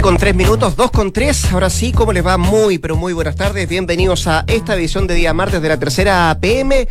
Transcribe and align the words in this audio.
Con 0.00 0.16
tres 0.16 0.34
minutos, 0.34 0.74
dos 0.74 0.90
con 0.90 1.12
tres. 1.12 1.52
Ahora 1.52 1.68
sí, 1.68 1.92
¿cómo 1.92 2.12
les 2.12 2.26
va? 2.26 2.36
Muy, 2.38 2.78
pero 2.78 2.96
muy 2.96 3.12
buenas 3.12 3.36
tardes. 3.36 3.68
Bienvenidos 3.68 4.26
a 4.26 4.42
esta 4.48 4.74
edición 4.74 5.06
de 5.06 5.14
día 5.14 5.32
martes 5.34 5.60
de 5.60 5.68
la 5.68 5.78
tercera 5.78 6.36
PM. 6.40 6.88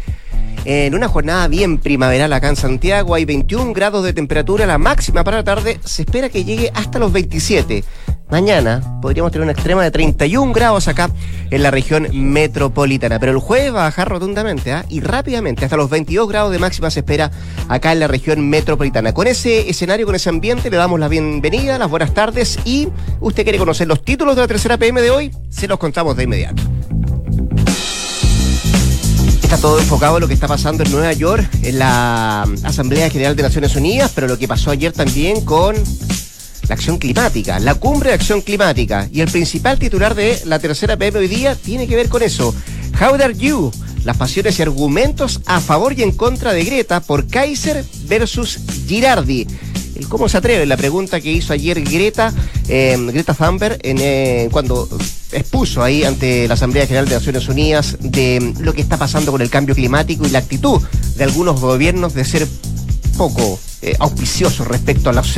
En 0.63 0.93
una 0.93 1.07
jornada 1.07 1.47
bien 1.47 1.79
primaveral 1.79 2.31
acá 2.31 2.47
en 2.47 2.55
Santiago, 2.55 3.15
hay 3.15 3.25
21 3.25 3.73
grados 3.73 4.05
de 4.05 4.13
temperatura, 4.13 4.67
la 4.67 4.77
máxima 4.77 5.23
para 5.23 5.37
la 5.37 5.43
tarde 5.43 5.79
se 5.83 6.03
espera 6.03 6.29
que 6.29 6.45
llegue 6.45 6.71
hasta 6.75 6.99
los 6.99 7.11
27. 7.11 7.83
Mañana 8.31 8.81
podríamos 9.01 9.33
tener 9.33 9.43
una 9.43 9.51
extrema 9.51 9.83
de 9.83 9.91
31 9.91 10.53
grados 10.53 10.87
acá 10.87 11.09
en 11.49 11.61
la 11.61 11.69
región 11.69 12.07
metropolitana, 12.13 13.19
pero 13.19 13.33
el 13.33 13.39
jueves 13.39 13.75
va 13.75 13.81
a 13.81 13.89
bajar 13.89 14.07
rotundamente 14.07 14.71
¿ah? 14.71 14.85
y 14.87 15.01
rápidamente, 15.01 15.65
hasta 15.65 15.75
los 15.75 15.89
22 15.89 16.29
grados 16.29 16.53
de 16.53 16.57
máxima 16.57 16.89
se 16.89 17.01
espera 17.01 17.29
acá 17.67 17.91
en 17.91 17.99
la 17.99 18.07
región 18.07 18.49
metropolitana. 18.49 19.13
Con 19.13 19.27
ese 19.27 19.69
escenario, 19.69 20.05
con 20.05 20.15
ese 20.15 20.29
ambiente, 20.29 20.69
le 20.69 20.77
damos 20.77 20.97
la 20.97 21.09
bienvenida, 21.09 21.77
las 21.77 21.89
buenas 21.89 22.13
tardes 22.13 22.57
y 22.63 22.87
usted 23.19 23.43
quiere 23.43 23.57
conocer 23.57 23.89
los 23.89 24.01
títulos 24.01 24.37
de 24.37 24.43
la 24.43 24.47
tercera 24.47 24.77
PM 24.77 25.01
de 25.01 25.11
hoy, 25.11 25.31
se 25.49 25.67
los 25.67 25.77
contamos 25.77 26.15
de 26.15 26.23
inmediato 26.23 26.63
está 29.43 29.57
todo 29.57 29.79
enfocado 29.81 30.15
en 30.15 30.21
lo 30.21 30.29
que 30.29 30.33
está 30.33 30.47
pasando 30.47 30.83
en 30.85 30.91
Nueva 30.93 31.11
York, 31.11 31.45
en 31.63 31.79
la 31.79 32.43
Asamblea 32.63 33.09
General 33.09 33.35
de 33.35 33.43
Naciones 33.43 33.75
Unidas, 33.75 34.13
pero 34.15 34.27
lo 34.27 34.37
que 34.37 34.47
pasó 34.47 34.71
ayer 34.71 34.93
también 34.93 35.43
con 35.43 35.75
la 36.67 36.75
acción 36.75 36.97
climática, 36.97 37.59
la 37.59 37.75
cumbre 37.75 38.09
de 38.09 38.15
acción 38.15 38.41
climática. 38.41 39.07
Y 39.11 39.21
el 39.21 39.29
principal 39.29 39.79
titular 39.79 40.15
de 40.15 40.41
la 40.45 40.59
tercera 40.59 40.97
PM 40.97 41.19
hoy 41.19 41.27
día 41.27 41.55
tiene 41.55 41.87
que 41.87 41.95
ver 41.95 42.09
con 42.09 42.23
eso. 42.23 42.53
How 42.99 43.17
dare 43.17 43.35
you? 43.35 43.71
Las 44.03 44.17
pasiones 44.17 44.57
y 44.57 44.61
argumentos 44.61 45.41
a 45.45 45.59
favor 45.59 45.93
y 45.97 46.03
en 46.03 46.11
contra 46.11 46.53
de 46.53 46.63
Greta 46.63 47.01
por 47.01 47.27
Kaiser 47.27 47.85
versus 48.07 48.59
Girardi. 48.87 49.47
¿Cómo 50.09 50.27
se 50.27 50.37
atreve? 50.37 50.65
La 50.65 50.77
pregunta 50.77 51.21
que 51.21 51.31
hizo 51.31 51.53
ayer 51.53 51.81
Greta, 51.81 52.33
eh, 52.67 52.97
Greta 53.11 53.33
Thunberg, 53.33 53.79
eh, 53.83 54.49
cuando 54.51 54.89
expuso 55.31 55.83
ahí 55.83 56.03
ante 56.03 56.47
la 56.47 56.55
Asamblea 56.55 56.87
General 56.87 57.07
de 57.07 57.15
Naciones 57.15 57.47
Unidas 57.47 57.97
de 57.99 58.53
lo 58.59 58.73
que 58.73 58.81
está 58.81 58.97
pasando 58.97 59.31
con 59.31 59.41
el 59.41 59.49
cambio 59.49 59.75
climático 59.75 60.25
y 60.25 60.29
la 60.29 60.39
actitud 60.39 60.81
de 61.15 61.23
algunos 61.23 61.61
gobiernos 61.61 62.13
de 62.13 62.25
ser 62.25 62.47
poco 63.17 63.59
eh, 63.81 63.95
auspiciosos 63.99 64.67
respecto 64.67 65.09
a 65.09 65.13
las 65.13 65.37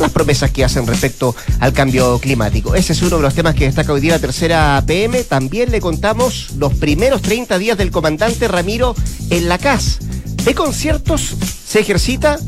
las 0.00 0.10
promesas 0.10 0.50
que 0.50 0.64
hacen 0.64 0.86
respecto 0.86 1.34
al 1.60 1.72
cambio 1.72 2.18
climático. 2.18 2.74
Ese 2.74 2.92
es 2.92 3.02
uno 3.02 3.16
de 3.16 3.22
los 3.22 3.34
temas 3.34 3.54
que 3.54 3.64
destaca 3.64 3.92
hoy 3.92 4.00
día 4.00 4.14
la 4.14 4.18
tercera 4.18 4.82
PM. 4.86 5.24
También 5.24 5.70
le 5.70 5.80
contamos 5.80 6.50
los 6.58 6.74
primeros 6.74 7.22
30 7.22 7.58
días 7.58 7.78
del 7.78 7.90
comandante 7.90 8.48
Ramiro 8.48 8.94
en 9.30 9.48
la 9.48 9.58
CAS. 9.58 9.98
De 10.44 10.54
conciertos, 10.54 11.34
se 11.66 11.80
ejercita 11.80 12.38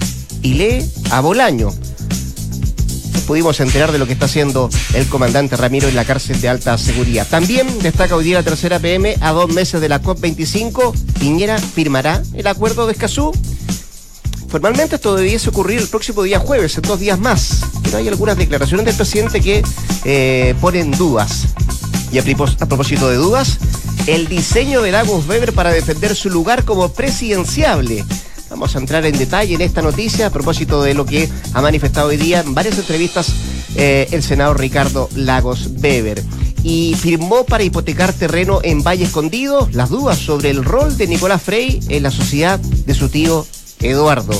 y 0.42 0.54
lee 0.54 0.90
a 1.10 1.20
Bolaño. 1.20 1.72
Pudimos 3.26 3.60
enterar 3.60 3.92
de 3.92 3.98
lo 3.98 4.06
que 4.06 4.14
está 4.14 4.24
haciendo 4.24 4.70
el 4.94 5.06
comandante 5.06 5.54
Ramiro 5.54 5.86
en 5.86 5.96
la 5.96 6.06
cárcel 6.06 6.40
de 6.40 6.48
alta 6.48 6.78
seguridad. 6.78 7.26
También 7.28 7.66
destaca 7.80 8.16
hoy 8.16 8.24
día 8.24 8.38
la 8.38 8.42
tercera 8.42 8.78
PM, 8.78 9.16
a 9.20 9.32
dos 9.32 9.52
meses 9.52 9.82
de 9.82 9.88
la 9.90 10.00
COP25, 10.00 10.94
Piñera 11.18 11.58
firmará 11.58 12.22
el 12.32 12.46
acuerdo 12.46 12.86
de 12.86 12.92
Escazú. 12.92 13.32
Formalmente 14.48 14.96
esto 14.96 15.14
debiese 15.14 15.50
ocurrir 15.50 15.78
el 15.78 15.88
próximo 15.88 16.22
día 16.22 16.38
jueves, 16.38 16.76
en 16.78 16.82
dos 16.82 16.98
días 16.98 17.18
más, 17.18 17.60
pero 17.82 17.98
hay 17.98 18.08
algunas 18.08 18.38
declaraciones 18.38 18.86
del 18.86 18.96
presidente 18.96 19.42
que 19.42 19.62
eh, 20.04 20.54
ponen 20.60 20.90
dudas. 20.92 21.48
Y 22.10 22.18
a, 22.18 22.22
propósito 22.24 23.10
de 23.10 23.16
dudas, 23.16 23.58
el 24.06 24.26
diseño 24.26 24.80
de 24.80 24.90
Lagos 24.90 25.28
Weber 25.28 25.52
para 25.52 25.70
defender 25.70 26.16
su 26.16 26.30
lugar 26.30 26.64
como 26.64 26.88
presidenciable. 26.88 28.06
Vamos 28.48 28.74
a 28.74 28.78
entrar 28.78 29.04
en 29.04 29.18
detalle 29.18 29.54
en 29.54 29.60
esta 29.60 29.82
noticia 29.82 30.28
a 30.28 30.30
propósito 30.30 30.82
de 30.82 30.94
lo 30.94 31.04
que 31.04 31.28
ha 31.52 31.60
manifestado 31.60 32.08
hoy 32.08 32.16
día 32.16 32.40
en 32.40 32.54
varias 32.54 32.78
entrevistas 32.78 33.34
eh, 33.76 34.08
el 34.12 34.22
senador 34.22 34.58
Ricardo 34.58 35.10
Lagos 35.14 35.68
Weber. 35.82 36.24
Y 36.62 36.94
firmó 36.94 37.44
para 37.44 37.64
hipotecar 37.64 38.14
terreno 38.14 38.60
en 38.62 38.82
Valle 38.82 39.04
Escondido 39.04 39.68
las 39.72 39.90
dudas 39.90 40.16
sobre 40.16 40.48
el 40.48 40.64
rol 40.64 40.96
de 40.96 41.06
Nicolás 41.06 41.42
Frey 41.42 41.80
en 41.88 42.02
la 42.02 42.10
sociedad 42.10 42.58
de 42.58 42.94
su 42.94 43.10
tío 43.10 43.46
Eduardo. 43.80 44.32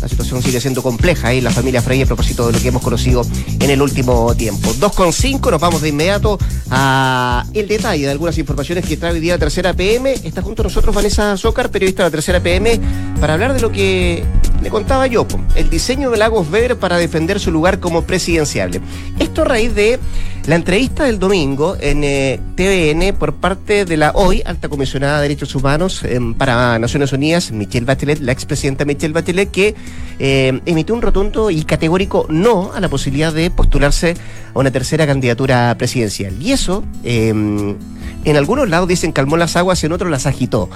La 0.00 0.08
situación 0.08 0.42
sigue 0.42 0.60
siendo 0.60 0.82
compleja 0.82 1.32
en 1.32 1.42
la 1.42 1.50
familia 1.50 1.82
Frey 1.82 2.00
a 2.02 2.06
propósito 2.06 2.46
de 2.46 2.52
lo 2.52 2.60
que 2.60 2.68
hemos 2.68 2.82
conocido 2.82 3.26
en 3.58 3.68
el 3.68 3.82
último 3.82 4.32
tiempo. 4.36 4.72
2.5, 4.74 5.50
nos 5.50 5.60
vamos 5.60 5.82
de 5.82 5.88
inmediato 5.88 6.38
a 6.70 7.44
el 7.52 7.66
detalle 7.66 8.04
de 8.04 8.10
algunas 8.12 8.38
informaciones 8.38 8.86
que 8.86 8.96
trae 8.96 9.12
hoy 9.12 9.20
día 9.20 9.34
la 9.34 9.40
tercera 9.40 9.74
PM. 9.74 10.12
Está 10.12 10.42
junto 10.42 10.62
a 10.62 10.64
nosotros 10.64 10.94
Vanessa 10.94 11.36
Zócar, 11.36 11.70
periodista 11.70 12.04
de 12.04 12.08
la 12.08 12.10
tercera 12.12 12.40
PM, 12.40 12.78
para 13.20 13.34
hablar 13.34 13.54
de 13.54 13.60
lo 13.60 13.72
que 13.72 14.24
le 14.62 14.70
contaba 14.70 15.06
yo, 15.06 15.26
el 15.54 15.70
diseño 15.70 16.10
de 16.10 16.18
Lagos 16.18 16.50
Weber 16.50 16.76
para 16.76 16.96
defender 16.96 17.38
su 17.40 17.50
lugar 17.50 17.80
como 17.80 18.02
presidenciable. 18.02 18.80
Esto 19.18 19.42
a 19.42 19.44
raíz 19.44 19.74
de 19.74 19.98
la 20.46 20.54
entrevista 20.54 21.04
del 21.04 21.18
domingo 21.18 21.76
en 21.78 22.02
eh, 22.04 22.40
TVN 22.56 23.14
por 23.16 23.34
parte 23.34 23.84
de 23.84 23.96
la 23.96 24.12
hoy 24.14 24.42
alta 24.44 24.68
comisionada 24.68 25.16
de 25.16 25.28
Derechos 25.28 25.54
Humanos 25.54 26.02
em, 26.04 26.34
para 26.34 26.78
Naciones 26.78 27.12
Unidas, 27.12 27.52
Michelle 27.52 27.84
Bachelet, 27.84 28.20
la 28.20 28.32
expresidenta 28.32 28.84
Michelle 28.84 29.12
Bachelet, 29.12 29.50
que 29.50 29.74
eh, 30.18 30.60
emitió 30.64 30.94
un 30.94 31.02
rotundo 31.02 31.50
y 31.50 31.64
categórico 31.64 32.26
no 32.30 32.72
a 32.72 32.80
la 32.80 32.88
posibilidad 32.88 33.32
de 33.32 33.50
postularse 33.50 34.14
a 34.54 34.58
una 34.58 34.70
tercera 34.70 35.06
candidatura 35.06 35.74
presidencial. 35.76 36.34
Y 36.42 36.52
eso, 36.52 36.82
em, 37.04 37.76
en 38.24 38.36
algunos 38.36 38.68
lados 38.68 38.88
dicen 38.88 39.12
calmó 39.12 39.36
las 39.36 39.56
aguas, 39.56 39.82
en 39.84 39.92
otros 39.92 40.10
las 40.10 40.26
agitó. 40.26 40.68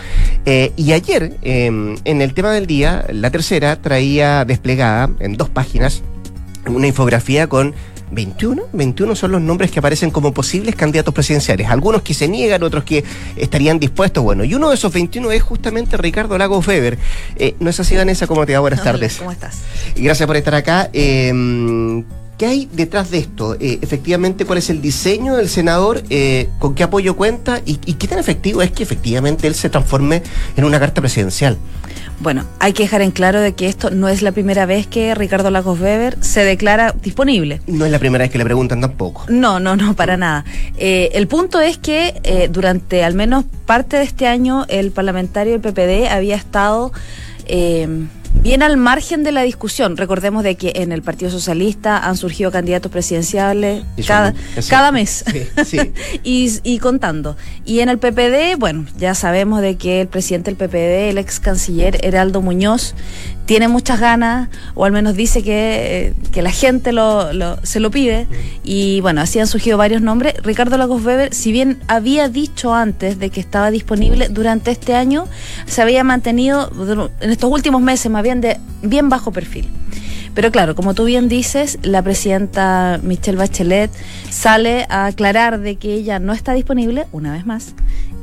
Eh, 0.46 0.72
y 0.76 0.92
ayer, 0.92 1.38
em, 1.42 1.96
en 2.04 2.22
el 2.22 2.34
tema 2.34 2.52
del 2.52 2.66
día, 2.66 3.06
la 3.10 3.30
tercera 3.30 3.80
traía 3.80 4.44
desplegada 4.44 5.10
en 5.20 5.36
dos 5.36 5.48
páginas 5.48 6.02
una 6.66 6.86
infografía 6.86 7.48
con 7.48 7.74
21, 8.12 8.64
21 8.72 9.16
son 9.16 9.32
los 9.32 9.40
nombres 9.40 9.70
que 9.70 9.78
aparecen 9.78 10.10
como 10.10 10.32
posibles 10.32 10.76
candidatos 10.76 11.14
presidenciales. 11.14 11.68
Algunos 11.68 12.02
que 12.02 12.12
se 12.14 12.28
niegan, 12.28 12.62
otros 12.62 12.84
que 12.84 13.04
estarían 13.36 13.78
dispuestos. 13.78 14.22
Bueno, 14.22 14.44
y 14.44 14.54
uno 14.54 14.68
de 14.68 14.74
esos 14.74 14.92
21 14.92 15.32
es 15.32 15.42
justamente 15.42 15.96
Ricardo 15.96 16.36
Lago 16.36 16.60
Feber. 16.60 16.98
Eh, 17.36 17.54
¿No 17.58 17.70
es 17.70 17.80
así, 17.80 17.96
Vanessa? 17.96 18.26
¿Cómo 18.26 18.44
te 18.44 18.52
va? 18.52 18.60
Buenas 18.60 18.84
tardes. 18.84 19.16
¿Cómo 19.16 19.32
estás? 19.32 19.62
Y 19.96 20.02
gracias 20.02 20.26
por 20.26 20.36
estar 20.36 20.54
acá. 20.54 20.90
Em, 20.92 22.04
¿Qué 22.38 22.46
hay 22.46 22.68
detrás 22.72 23.10
de 23.10 23.18
esto? 23.18 23.54
Eh, 23.60 23.78
efectivamente, 23.82 24.44
¿cuál 24.44 24.58
es 24.58 24.70
el 24.70 24.80
diseño 24.80 25.36
del 25.36 25.48
senador? 25.48 26.02
Eh, 26.10 26.48
¿Con 26.58 26.74
qué 26.74 26.82
apoyo 26.82 27.14
cuenta? 27.14 27.60
¿Y, 27.64 27.78
¿Y 27.86 27.94
qué 27.94 28.08
tan 28.08 28.18
efectivo 28.18 28.62
es 28.62 28.72
que 28.72 28.82
efectivamente 28.82 29.46
él 29.46 29.54
se 29.54 29.70
transforme 29.70 30.22
en 30.56 30.64
una 30.64 30.80
carta 30.80 31.00
presidencial? 31.00 31.56
Bueno, 32.20 32.44
hay 32.58 32.72
que 32.72 32.84
dejar 32.84 33.02
en 33.02 33.10
claro 33.10 33.40
de 33.40 33.52
que 33.54 33.68
esto 33.68 33.90
no 33.90 34.08
es 34.08 34.22
la 34.22 34.32
primera 34.32 34.66
vez 34.66 34.86
que 34.86 35.14
Ricardo 35.14 35.50
Lagos 35.50 35.80
Weber 35.80 36.16
se 36.20 36.44
declara 36.44 36.94
disponible. 37.02 37.60
No 37.66 37.84
es 37.84 37.92
la 37.92 37.98
primera 37.98 38.24
vez 38.24 38.30
que 38.30 38.38
le 38.38 38.44
preguntan 38.44 38.80
tampoco. 38.80 39.24
No, 39.28 39.60
no, 39.60 39.76
no, 39.76 39.94
para 39.94 40.16
nada. 40.16 40.44
Eh, 40.78 41.10
el 41.14 41.28
punto 41.28 41.60
es 41.60 41.78
que 41.78 42.48
durante 42.50 43.04
al 43.04 43.14
menos 43.14 43.44
parte 43.66 43.98
de 43.98 44.04
este 44.04 44.26
año 44.26 44.64
el 44.68 44.90
parlamentario 44.90 45.58
del 45.58 45.60
PPD 45.60 46.08
había 46.10 46.36
estado... 46.36 46.92
Eh, 47.46 48.06
bien 48.42 48.62
al 48.62 48.76
margen 48.76 49.22
de 49.22 49.32
la 49.32 49.42
discusión. 49.42 49.96
Recordemos 49.96 50.42
de 50.42 50.56
que 50.56 50.72
en 50.76 50.92
el 50.92 51.02
Partido 51.02 51.30
Socialista 51.30 51.98
han 51.98 52.16
surgido 52.16 52.50
candidatos 52.50 52.90
presidenciales 52.90 53.84
cada, 54.06 54.34
cada 54.68 54.90
mes 54.90 55.24
y, 56.24 56.78
contando. 56.80 57.36
Y 57.64 57.80
en 57.80 57.88
el 57.88 57.98
PPD, 57.98 58.58
bueno, 58.58 58.86
ya 58.98 59.14
sabemos 59.14 59.60
de 59.60 59.76
que 59.76 60.00
el 60.00 60.08
presidente 60.08 60.52
del 60.52 60.56
PPD, 60.56 61.10
el 61.10 61.18
ex 61.18 61.38
canciller 61.38 62.04
Heraldo 62.04 62.42
Muñoz, 62.42 62.94
tiene 63.46 63.68
muchas 63.68 64.00
ganas, 64.00 64.48
o 64.74 64.84
al 64.84 64.92
menos 64.92 65.14
dice 65.14 65.42
que, 65.42 66.14
eh, 66.34 66.42
la 66.42 66.50
gente 66.50 66.92
lo, 66.92 67.30
se 67.62 67.80
lo 67.80 67.90
pide. 67.90 68.26
Y 68.64 69.00
bueno, 69.00 69.20
así 69.20 69.38
han 69.38 69.46
surgido 69.46 69.78
varios 69.78 70.02
nombres. 70.02 70.34
Ricardo 70.42 70.78
Lagos 70.78 71.04
Weber, 71.04 71.34
si 71.34 71.52
bien 71.52 71.78
había 71.86 72.28
dicho 72.28 72.74
antes 72.74 73.18
de 73.18 73.30
que 73.30 73.40
estaba 73.40 73.70
disponible 73.70 74.28
durante 74.28 74.70
este 74.70 74.94
año, 74.94 75.26
se 75.66 75.82
había 75.82 76.02
mantenido 76.02 76.70
en 77.20 77.30
estos 77.30 77.50
últimos 77.50 77.82
meses 77.82 78.10
más 78.10 78.22
bien 78.22 78.31
de 78.40 78.58
bien 78.82 79.08
bajo 79.08 79.32
perfil. 79.32 79.68
Pero 80.34 80.50
claro, 80.50 80.74
como 80.74 80.94
tú 80.94 81.04
bien 81.04 81.28
dices, 81.28 81.78
la 81.82 82.00
presidenta 82.00 82.98
Michelle 83.02 83.36
Bachelet 83.36 83.90
sale 84.30 84.86
a 84.88 85.06
aclarar 85.06 85.60
de 85.60 85.76
que 85.76 85.92
ella 85.92 86.18
no 86.18 86.32
está 86.32 86.54
disponible, 86.54 87.06
una 87.12 87.32
vez 87.32 87.44
más, 87.44 87.74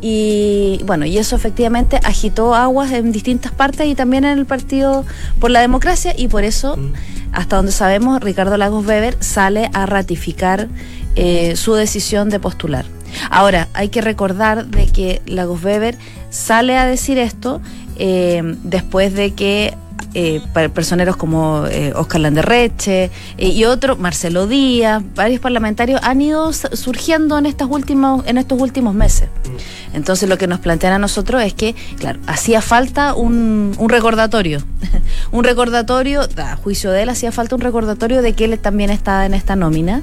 y 0.01 0.79
bueno, 0.85 1.05
y 1.05 1.17
eso 1.17 1.35
efectivamente 1.35 1.99
agitó 2.03 2.55
aguas 2.55 2.91
en 2.91 3.11
distintas 3.11 3.51
partes 3.51 3.87
y 3.87 3.95
también 3.95 4.23
en 4.23 4.39
el 4.39 4.45
Partido 4.45 5.05
por 5.39 5.51
la 5.51 5.59
Democracia 5.59 6.13
y 6.17 6.29
por 6.29 6.43
eso, 6.43 6.77
mm. 6.77 6.93
hasta 7.33 7.57
donde 7.57 7.71
sabemos, 7.71 8.21
Ricardo 8.21 8.55
Lagos 8.57 8.85
Weber 8.85 9.17
sale 9.19 9.69
a 9.73 9.85
ratificar 9.85 10.69
eh, 11.15 11.55
su 11.57 11.73
decisión 11.73 12.29
de 12.29 12.39
postular. 12.39 12.85
Ahora, 13.29 13.67
hay 13.73 13.89
que 13.89 14.01
recordar 14.01 14.67
de 14.67 14.87
que 14.87 15.21
Lagos 15.25 15.63
Weber 15.63 15.97
sale 16.29 16.77
a 16.77 16.85
decir 16.85 17.17
esto 17.17 17.59
eh, 17.97 18.41
después 18.63 19.13
de 19.13 19.31
que 19.31 19.73
eh, 20.13 20.41
personeros 20.73 21.15
como 21.15 21.65
eh, 21.67 21.93
Oscar 21.95 22.21
Landerreche 22.21 23.11
eh, 23.37 23.47
y 23.47 23.65
otros, 23.65 23.99
Marcelo 23.99 24.47
Díaz, 24.47 25.03
varios 25.15 25.39
parlamentarios 25.39 26.01
han 26.03 26.21
ido 26.21 26.51
surgiendo 26.53 27.37
en, 27.37 27.45
estas 27.45 27.67
últimos, 27.69 28.25
en 28.25 28.37
estos 28.37 28.59
últimos 28.59 28.95
meses. 28.95 29.29
Mm. 29.45 29.95
Entonces 29.97 30.29
lo 30.29 30.37
que 30.37 30.47
nos 30.47 30.59
plantean 30.59 30.93
a 30.93 30.99
nosotros 30.99 31.43
es 31.43 31.53
que, 31.53 31.75
claro, 31.97 32.19
hacía 32.27 32.61
falta 32.61 33.13
un, 33.13 33.73
un 33.77 33.89
recordatorio, 33.89 34.63
un 35.31 35.43
recordatorio, 35.43 36.27
a 36.37 36.55
juicio 36.55 36.91
de 36.91 37.03
él, 37.03 37.09
hacía 37.09 37.31
falta 37.31 37.55
un 37.55 37.61
recordatorio 37.61 38.21
de 38.21 38.33
que 38.33 38.45
él 38.45 38.57
también 38.59 38.89
está 38.89 39.25
en 39.25 39.33
esta 39.33 39.55
nómina 39.55 40.01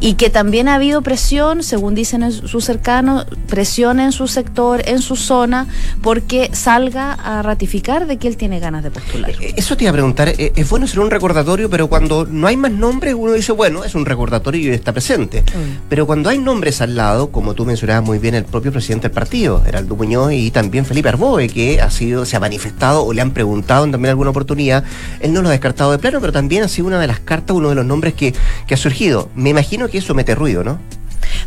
y 0.00 0.14
que 0.14 0.30
también 0.30 0.68
ha 0.68 0.74
habido 0.74 1.02
presión, 1.02 1.62
según 1.62 1.94
dicen 1.94 2.30
sus 2.32 2.64
cercanos, 2.64 3.26
presión 3.46 4.00
en 4.00 4.12
su 4.12 4.26
sector, 4.28 4.82
en 4.86 5.00
su 5.00 5.16
zona, 5.16 5.66
porque 6.02 6.50
salga 6.52 7.12
a 7.12 7.42
ratificar 7.42 8.06
de 8.06 8.16
que 8.18 8.28
él 8.28 8.36
tiene 8.36 8.60
ganas 8.60 8.82
de 8.82 8.90
postular. 8.90 9.32
Eso 9.40 9.76
te 9.76 9.84
iba 9.84 9.90
a 9.90 9.92
preguntar, 9.92 10.28
eh, 10.28 10.52
es 10.54 10.68
bueno 10.68 10.86
ser 10.86 11.00
un 11.00 11.10
recordatorio, 11.10 11.68
pero 11.68 11.88
cuando 11.88 12.26
no 12.26 12.46
hay 12.46 12.56
más 12.56 12.72
nombres, 12.72 13.14
uno 13.14 13.32
dice, 13.32 13.52
bueno, 13.52 13.84
es 13.84 13.94
un 13.94 14.06
recordatorio 14.06 14.70
y 14.70 14.74
está 14.74 14.92
presente. 14.92 15.42
Mm. 15.42 15.88
Pero 15.88 16.06
cuando 16.06 16.30
hay 16.30 16.38
nombres 16.38 16.80
al 16.80 16.96
lado, 16.96 17.30
como 17.30 17.54
tú 17.54 17.64
mencionabas 17.66 18.04
muy 18.04 18.18
bien, 18.18 18.34
el 18.34 18.44
propio 18.44 18.72
presidente 18.72 19.08
del 19.08 19.14
partido, 19.14 19.62
Heraldo 19.66 19.96
Muñoz, 19.96 20.32
y 20.32 20.50
también 20.50 20.84
Felipe 20.84 21.08
Arboe, 21.08 21.48
que 21.48 21.80
ha 21.80 21.90
sido, 21.90 22.24
se 22.24 22.36
ha 22.36 22.40
manifestado 22.40 23.04
o 23.04 23.12
le 23.12 23.20
han 23.20 23.32
preguntado 23.32 23.84
en 23.84 23.92
también 23.92 24.10
alguna 24.10 24.30
oportunidad, 24.30 24.84
él 25.20 25.32
no 25.32 25.42
lo 25.42 25.48
ha 25.48 25.52
descartado 25.52 25.92
de 25.92 25.98
plano, 25.98 26.20
pero 26.20 26.32
también 26.32 26.62
ha 26.62 26.68
sido 26.68 26.86
una 26.88 27.00
de 27.00 27.06
las 27.06 27.20
cartas, 27.20 27.56
uno 27.56 27.68
de 27.68 27.74
los 27.74 27.84
nombres 27.84 28.14
que, 28.14 28.34
que 28.66 28.74
ha 28.74 28.78
surgido. 28.78 29.28
Me 29.34 29.50
imagino 29.50 29.88
que 29.88 29.98
eso 29.98 30.14
mete 30.14 30.34
ruido, 30.34 30.64
¿no? 30.64 30.78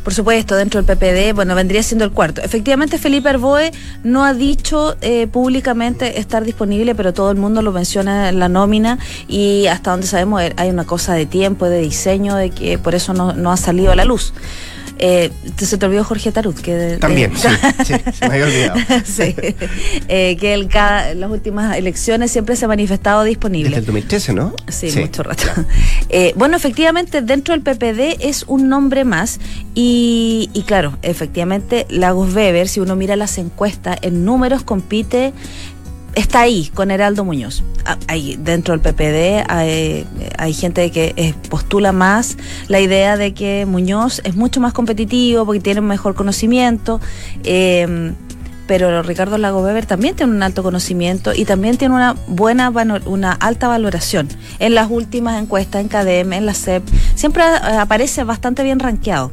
Por 0.03 0.13
supuesto, 0.13 0.55
dentro 0.55 0.81
del 0.81 0.97
PPD, 0.97 1.33
bueno, 1.33 1.55
vendría 1.55 1.83
siendo 1.83 2.05
el 2.05 2.11
cuarto. 2.11 2.41
Efectivamente, 2.41 2.97
Felipe 2.97 3.29
Arboe 3.29 3.71
no 4.03 4.23
ha 4.23 4.33
dicho 4.33 4.95
eh, 5.01 5.27
públicamente 5.27 6.19
estar 6.19 6.43
disponible, 6.43 6.95
pero 6.95 7.13
todo 7.13 7.31
el 7.31 7.37
mundo 7.37 7.61
lo 7.61 7.71
menciona 7.71 8.29
en 8.29 8.39
la 8.39 8.49
nómina 8.49 8.99
y 9.27 9.67
hasta 9.67 9.91
donde 9.91 10.07
sabemos 10.07 10.41
hay 10.55 10.69
una 10.69 10.85
cosa 10.85 11.13
de 11.13 11.25
tiempo, 11.25 11.69
de 11.69 11.79
diseño, 11.79 12.35
de 12.35 12.49
que 12.49 12.77
por 12.77 12.95
eso 12.95 13.13
no, 13.13 13.33
no 13.33 13.51
ha 13.51 13.57
salido 13.57 13.91
a 13.91 13.95
la 13.95 14.05
luz. 14.05 14.33
Eh, 14.99 15.31
se 15.57 15.77
te 15.77 15.85
olvidó 15.85 16.03
Jorge 16.03 16.31
Tarut, 16.31 16.59
que 16.59 16.97
también, 16.99 17.31
sí, 17.85 17.93
se 18.13 18.27
me 18.27 18.35
había 18.35 18.45
olvidado. 18.45 18.79
sí, 19.05 19.33
eh, 20.09 20.35
que 20.37 20.53
él 20.53 20.67
cada, 20.67 21.13
las 21.13 21.31
últimas 21.31 21.77
elecciones 21.77 22.31
siempre 22.31 22.57
se 22.57 22.65
ha 22.65 22.67
manifestado 22.67 23.23
disponible. 23.23 23.69
Desde 23.69 23.79
el 23.79 23.85
2013, 23.85 24.33
¿no? 24.33 24.53
Sí, 24.67 24.91
mucho 24.99 25.23
rato. 25.23 25.43
Eh, 26.09 26.33
bueno, 26.35 26.57
efectivamente, 26.57 27.21
dentro 27.21 27.53
del 27.57 27.61
PPD 27.61 28.17
es 28.19 28.43
un 28.47 28.67
nombre 28.67 29.05
más 29.05 29.39
y, 29.73 30.49
y 30.53 30.63
claro, 30.63 30.97
efectivamente, 31.01 31.85
Lagos 31.89 32.33
Weber, 32.33 32.67
si 32.67 32.79
uno 32.79 32.95
mira 32.95 33.15
las 33.15 33.37
encuestas, 33.37 33.99
en 34.01 34.25
números 34.25 34.63
compite 34.63 35.33
está 36.15 36.41
ahí 36.41 36.71
con 36.73 36.91
Heraldo 36.91 37.25
Muñoz. 37.25 37.63
Ah, 37.85 37.97
ahí 38.07 38.37
dentro 38.39 38.77
del 38.77 38.81
PPD 38.81 39.45
hay, 39.49 40.53
gente 40.53 40.91
que 40.91 41.13
eh, 41.15 41.33
postula 41.49 41.91
más 41.91 42.37
la 42.67 42.79
idea 42.79 43.17
de 43.17 43.33
que 43.33 43.65
Muñoz 43.65 44.21
es 44.23 44.35
mucho 44.35 44.59
más 44.59 44.73
competitivo 44.73 45.45
porque 45.45 45.59
tiene 45.59 45.79
un 45.79 45.87
mejor 45.87 46.15
conocimiento. 46.15 46.99
Em, 47.43 48.15
pero 48.67 49.01
Ricardo 49.01 49.39
Lago 49.39 49.63
Weber 49.63 49.87
también 49.87 50.15
tiene 50.15 50.31
un 50.31 50.43
alto 50.43 50.61
conocimiento 50.61 51.33
y 51.33 51.45
también 51.45 51.77
tiene 51.77 51.95
una 51.95 52.15
buena, 52.27 52.69
una 52.69 53.31
alta 53.31 53.67
valoración. 53.67 54.27
En 54.59 54.75
las 54.75 54.91
últimas 54.91 55.41
encuestas, 55.41 55.81
en 55.81 55.87
CADEM, 55.87 56.33
en 56.33 56.45
la 56.45 56.53
CEP, 56.53 56.83
siempre 57.15 57.41
aparece 57.43 58.23
bastante 58.23 58.63
bien 58.63 58.77
rankeado. 58.77 59.31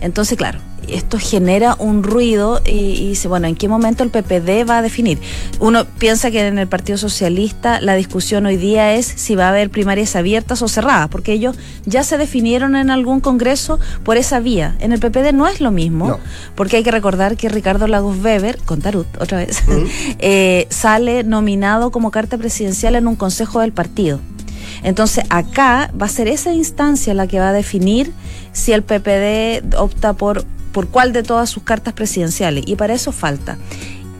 Entonces, 0.00 0.38
claro, 0.38 0.60
esto 0.90 1.18
genera 1.18 1.76
un 1.78 2.02
ruido 2.02 2.60
y, 2.64 3.08
dice, 3.08 3.28
bueno, 3.28 3.46
¿en 3.46 3.56
qué 3.56 3.68
momento 3.68 4.02
el 4.02 4.10
PPD 4.10 4.68
va 4.68 4.78
a 4.78 4.82
definir? 4.82 5.18
Uno 5.60 5.84
piensa 5.84 6.30
que 6.30 6.46
en 6.46 6.58
el 6.58 6.68
Partido 6.68 6.98
Socialista 6.98 7.80
la 7.80 7.94
discusión 7.94 8.46
hoy 8.46 8.56
día 8.56 8.94
es 8.94 9.06
si 9.06 9.34
va 9.34 9.46
a 9.46 9.48
haber 9.50 9.70
primarias 9.70 10.16
abiertas 10.16 10.62
o 10.62 10.68
cerradas, 10.68 11.08
porque 11.08 11.32
ellos 11.32 11.56
ya 11.84 12.02
se 12.02 12.18
definieron 12.18 12.76
en 12.76 12.90
algún 12.90 13.20
congreso 13.20 13.78
por 14.04 14.16
esa 14.16 14.40
vía. 14.40 14.76
En 14.80 14.92
el 14.92 15.00
PPD 15.00 15.32
no 15.32 15.46
es 15.46 15.60
lo 15.60 15.70
mismo, 15.70 16.18
porque 16.54 16.78
hay 16.78 16.82
que 16.82 16.90
recordar 16.90 17.36
que 17.36 17.48
Ricardo 17.48 17.86
Lagos 17.86 18.16
Weber, 18.22 18.58
con 18.58 18.80
Tarut 18.80 19.06
otra 19.20 19.38
vez, 19.38 19.62
eh, 20.18 20.66
sale 20.70 21.24
nominado 21.24 21.90
como 21.90 22.10
carta 22.10 22.38
presidencial 22.38 22.94
en 22.94 23.06
un 23.06 23.16
consejo 23.16 23.60
del 23.60 23.72
partido. 23.72 24.20
Entonces 24.82 25.24
acá 25.30 25.90
va 26.00 26.06
a 26.06 26.08
ser 26.08 26.28
esa 26.28 26.52
instancia 26.52 27.14
la 27.14 27.26
que 27.26 27.40
va 27.40 27.48
a 27.48 27.52
definir 27.52 28.12
si 28.52 28.72
el 28.72 28.82
PPD 28.82 29.76
opta 29.76 30.12
por 30.12 30.44
por 30.78 30.86
cuál 30.86 31.12
de 31.12 31.24
todas 31.24 31.50
sus 31.50 31.64
cartas 31.64 31.92
presidenciales 31.92 32.62
y 32.64 32.76
para 32.76 32.94
eso 32.94 33.10
falta. 33.10 33.58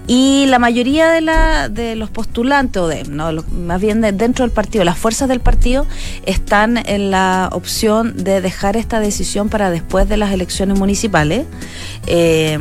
Y 0.08 0.46
la 0.46 0.58
mayoría 0.58 1.08
de, 1.08 1.20
la, 1.20 1.68
de 1.68 1.94
los 1.94 2.10
postulantes, 2.10 2.82
o 2.82 2.88
de, 2.88 3.04
no, 3.04 3.30
más 3.52 3.80
bien 3.80 4.00
dentro 4.00 4.44
del 4.44 4.50
partido, 4.50 4.82
las 4.82 4.98
fuerzas 4.98 5.28
del 5.28 5.38
partido 5.38 5.86
están 6.26 6.76
en 6.76 7.12
la 7.12 7.48
opción 7.52 8.24
de 8.24 8.40
dejar 8.40 8.76
esta 8.76 8.98
decisión 8.98 9.50
para 9.50 9.70
después 9.70 10.08
de 10.08 10.16
las 10.16 10.32
elecciones 10.32 10.76
municipales. 10.76 11.46
Eh, 12.08 12.58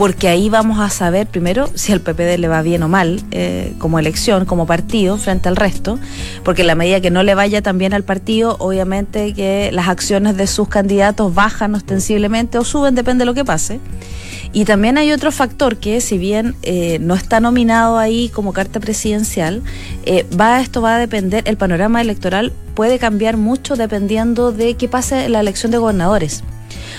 porque 0.00 0.28
ahí 0.28 0.48
vamos 0.48 0.80
a 0.80 0.88
saber 0.88 1.26
primero 1.26 1.68
si 1.74 1.92
al 1.92 2.00
PPD 2.00 2.38
le 2.38 2.48
va 2.48 2.62
bien 2.62 2.82
o 2.82 2.88
mal 2.88 3.22
eh, 3.32 3.74
como 3.76 3.98
elección, 3.98 4.46
como 4.46 4.64
partido 4.64 5.18
frente 5.18 5.50
al 5.50 5.56
resto, 5.56 5.98
porque 6.42 6.62
en 6.62 6.68
la 6.68 6.74
medida 6.74 7.02
que 7.02 7.10
no 7.10 7.22
le 7.22 7.34
vaya 7.34 7.60
tan 7.60 7.76
bien 7.76 7.92
al 7.92 8.02
partido, 8.02 8.56
obviamente 8.60 9.34
que 9.34 9.68
las 9.74 9.88
acciones 9.88 10.38
de 10.38 10.46
sus 10.46 10.68
candidatos 10.68 11.34
bajan 11.34 11.74
ostensiblemente 11.74 12.56
o 12.56 12.64
suben, 12.64 12.94
depende 12.94 13.22
de 13.22 13.26
lo 13.26 13.34
que 13.34 13.44
pase. 13.44 13.78
Y 14.54 14.64
también 14.64 14.96
hay 14.96 15.12
otro 15.12 15.32
factor 15.32 15.76
que, 15.76 16.00
si 16.00 16.16
bien 16.16 16.54
eh, 16.62 16.98
no 16.98 17.14
está 17.14 17.40
nominado 17.40 17.98
ahí 17.98 18.30
como 18.30 18.54
carta 18.54 18.80
presidencial, 18.80 19.62
eh, 20.06 20.24
va 20.34 20.62
esto 20.62 20.80
va 20.80 20.94
a 20.96 20.98
depender, 20.98 21.42
el 21.46 21.58
panorama 21.58 22.00
electoral 22.00 22.54
puede 22.74 22.98
cambiar 22.98 23.36
mucho 23.36 23.76
dependiendo 23.76 24.50
de 24.50 24.76
qué 24.76 24.88
pase 24.88 25.26
en 25.26 25.32
la 25.32 25.40
elección 25.40 25.70
de 25.70 25.76
gobernadores. 25.76 26.42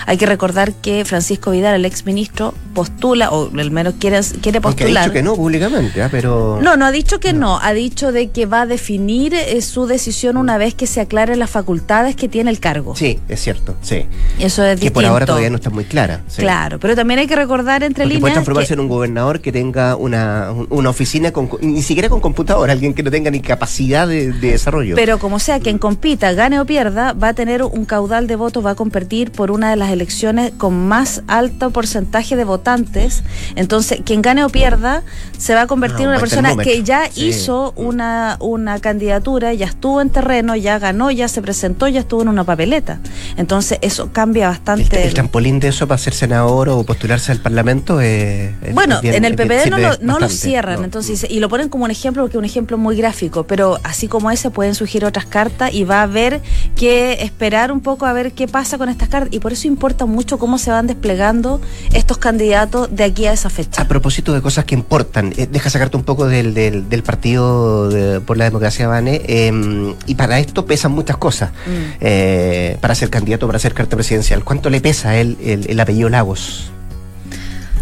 Hay 0.06 0.16
que 0.16 0.26
recordar 0.26 0.72
que 0.72 1.04
Francisco 1.04 1.50
Vidal, 1.50 1.74
el 1.74 1.84
ex 1.84 2.06
ministro, 2.06 2.54
postula, 2.74 3.30
o 3.30 3.50
al 3.56 3.70
menos 3.70 3.94
quiere, 3.98 4.20
quiere 4.40 4.60
postular. 4.60 4.96
ha 4.96 5.00
dicho 5.02 5.12
que 5.12 5.22
no 5.22 5.36
públicamente, 5.36 6.02
¿ah? 6.02 6.08
pero. 6.10 6.58
No, 6.62 6.76
no 6.76 6.86
ha 6.86 6.92
dicho 6.92 7.20
que 7.20 7.32
no. 7.32 7.58
ha 7.60 7.72
dicho 7.72 8.12
de 8.12 8.30
que 8.30 8.46
va 8.46 8.62
a 8.62 8.66
definir 8.66 9.34
eh, 9.34 9.60
su 9.62 9.86
decisión 9.86 10.36
una 10.36 10.58
vez 10.58 10.74
que 10.74 10.86
se 10.86 11.00
aclaren 11.00 11.38
las 11.38 11.50
facultades 11.50 12.16
que 12.16 12.28
tiene 12.28 12.50
el 12.50 12.60
cargo. 12.60 12.96
Sí, 12.96 13.18
es 13.28 13.40
cierto, 13.40 13.74
sí. 13.82 14.06
Eso 14.38 14.64
es 14.64 14.80
Que 14.80 14.90
por 14.90 15.04
ahora 15.04 15.26
todavía 15.26 15.50
no 15.50 15.56
está 15.56 15.70
muy 15.70 15.84
clara. 15.84 16.22
Claro, 16.36 16.78
pero 16.80 16.96
también 16.96 17.20
hay 17.20 17.26
que 17.26 17.36
recordar 17.36 17.82
entre 17.82 18.04
Porque 18.04 18.14
líneas. 18.14 18.20
Puede 18.20 18.32
transformarse 18.34 18.74
en 18.74 18.80
un 18.80 18.88
gobernador 18.88 19.40
que 19.40 19.52
tenga 19.52 19.96
una, 19.96 20.52
una 20.70 20.90
oficina 20.90 21.32
con, 21.32 21.48
ni 21.60 21.82
siquiera 21.82 22.08
con 22.08 22.20
computadora, 22.20 22.72
alguien 22.72 22.94
que 22.94 23.02
no 23.02 23.10
tenga 23.10 23.30
ni 23.30 23.40
capacidad 23.40 24.08
de, 24.08 24.32
de 24.32 24.52
desarrollo. 24.52 24.96
Pero 24.96 25.18
como 25.18 25.38
sea, 25.38 25.60
quien 25.60 25.78
compita, 25.78 26.32
gane 26.32 26.60
o 26.60 26.64
pierda, 26.64 27.12
va 27.12 27.28
a 27.28 27.34
tener 27.34 27.62
un 27.62 27.84
caudal 27.84 28.26
de 28.26 28.36
votos, 28.36 28.64
va 28.64 28.72
a 28.72 28.74
competir 28.74 29.30
por 29.30 29.50
una 29.50 29.70
de 29.70 29.76
las 29.76 29.90
elecciones 29.92 30.52
con 30.58 30.88
más 30.88 31.22
alto 31.26 31.70
porcentaje 31.70 32.36
de 32.36 32.44
votantes. 32.44 33.22
Entonces, 33.54 34.00
quien 34.04 34.22
gane 34.22 34.44
o 34.44 34.48
pierda 34.48 35.02
se 35.38 35.54
va 35.54 35.62
a 35.62 35.66
convertir 35.66 36.02
en 36.02 36.08
una 36.08 36.18
persona 36.18 36.56
que 36.56 36.82
ya 36.82 37.08
hizo 37.14 37.72
una, 37.76 38.36
una 38.40 38.80
candidatura, 38.80 39.52
ya 39.52 39.66
estuvo 39.66 40.00
en 40.00 40.10
terreno, 40.10 40.56
ya 40.56 40.78
ganó, 40.78 41.10
ya 41.10 41.28
se 41.28 41.42
presentó, 41.42 41.88
ya 41.88 42.00
estuvo 42.00 42.22
en 42.22 42.28
una 42.28 42.44
papeleta. 42.44 43.00
Entonces, 43.36 43.78
eso 43.82 44.12
cambia 44.12 44.48
bastante. 44.48 45.04
El, 45.04 45.14
trampolín 45.14 45.60
de 45.60 45.68
eso 45.68 45.86
para 45.86 45.98
ser 45.98 46.14
senador 46.14 46.68
o 46.68 46.82
postularse 46.84 47.32
al 47.32 47.38
Parlamento 47.38 48.00
es. 48.00 48.52
bueno, 48.72 48.98
en 49.02 49.24
el 49.24 49.34
PPD 49.34 49.70
no, 49.70 49.78
lo, 49.78 49.90
no 50.00 50.18
lo 50.18 50.28
cierran, 50.28 50.84
entonces, 50.84 51.26
y 51.28 51.40
lo 51.40 51.48
ponen 51.48 51.68
como 51.68 51.84
un 51.84 51.90
ejemplo, 51.90 52.22
porque 52.22 52.36
es 52.36 52.38
un 52.38 52.44
ejemplo 52.44 52.78
muy 52.78 52.96
gráfico, 52.96 53.44
pero 53.44 53.78
así 53.82 54.08
como 54.08 54.30
ese 54.30 54.50
pueden 54.50 54.74
surgir 54.74 55.04
otras 55.04 55.26
cartas 55.26 55.72
y 55.72 55.84
va 55.84 56.00
a 56.00 56.02
haber 56.02 56.40
que 56.76 57.18
esperar 57.20 57.72
un 57.72 57.80
poco 57.80 58.06
a 58.06 58.12
ver 58.12 58.32
qué 58.32 58.48
pasa 58.48 58.78
con 58.78 58.88
estas 58.88 59.08
cartas. 59.08 59.32
Y 59.32 59.40
por 59.40 59.52
eso 59.52 59.68
importa 59.72 60.06
mucho 60.06 60.38
cómo 60.38 60.58
se 60.58 60.70
van 60.70 60.86
desplegando 60.86 61.60
estos 61.92 62.18
candidatos 62.18 62.94
de 62.94 63.04
aquí 63.04 63.26
a 63.26 63.32
esa 63.32 63.50
fecha. 63.50 63.82
A 63.82 63.88
propósito 63.88 64.32
de 64.32 64.40
cosas 64.40 64.64
que 64.64 64.74
importan, 64.74 65.32
eh, 65.36 65.48
deja 65.50 65.70
sacarte 65.70 65.96
un 65.96 66.04
poco 66.04 66.26
del, 66.26 66.54
del, 66.54 67.02
partido 67.02 67.90
por 68.26 68.36
la 68.36 68.44
democracia, 68.44 68.86
Vane, 68.86 69.22
em, 69.26 69.94
y 70.06 70.14
para 70.14 70.38
esto 70.38 70.66
pesan 70.66 70.92
muchas 70.92 71.16
cosas. 71.16 71.50
Mm. 71.66 71.96
Eh, 72.00 72.76
para 72.80 72.94
ser 72.94 73.10
candidato, 73.10 73.46
para 73.46 73.58
ser 73.58 73.74
carta 73.74 73.96
presidencial, 73.96 74.44
¿cuánto 74.44 74.70
le 74.70 74.80
pesa 74.80 75.10
a 75.10 75.16
él 75.16 75.36
el, 75.42 75.68
el 75.68 75.80
apellido 75.80 76.08
Lagos? 76.08 76.70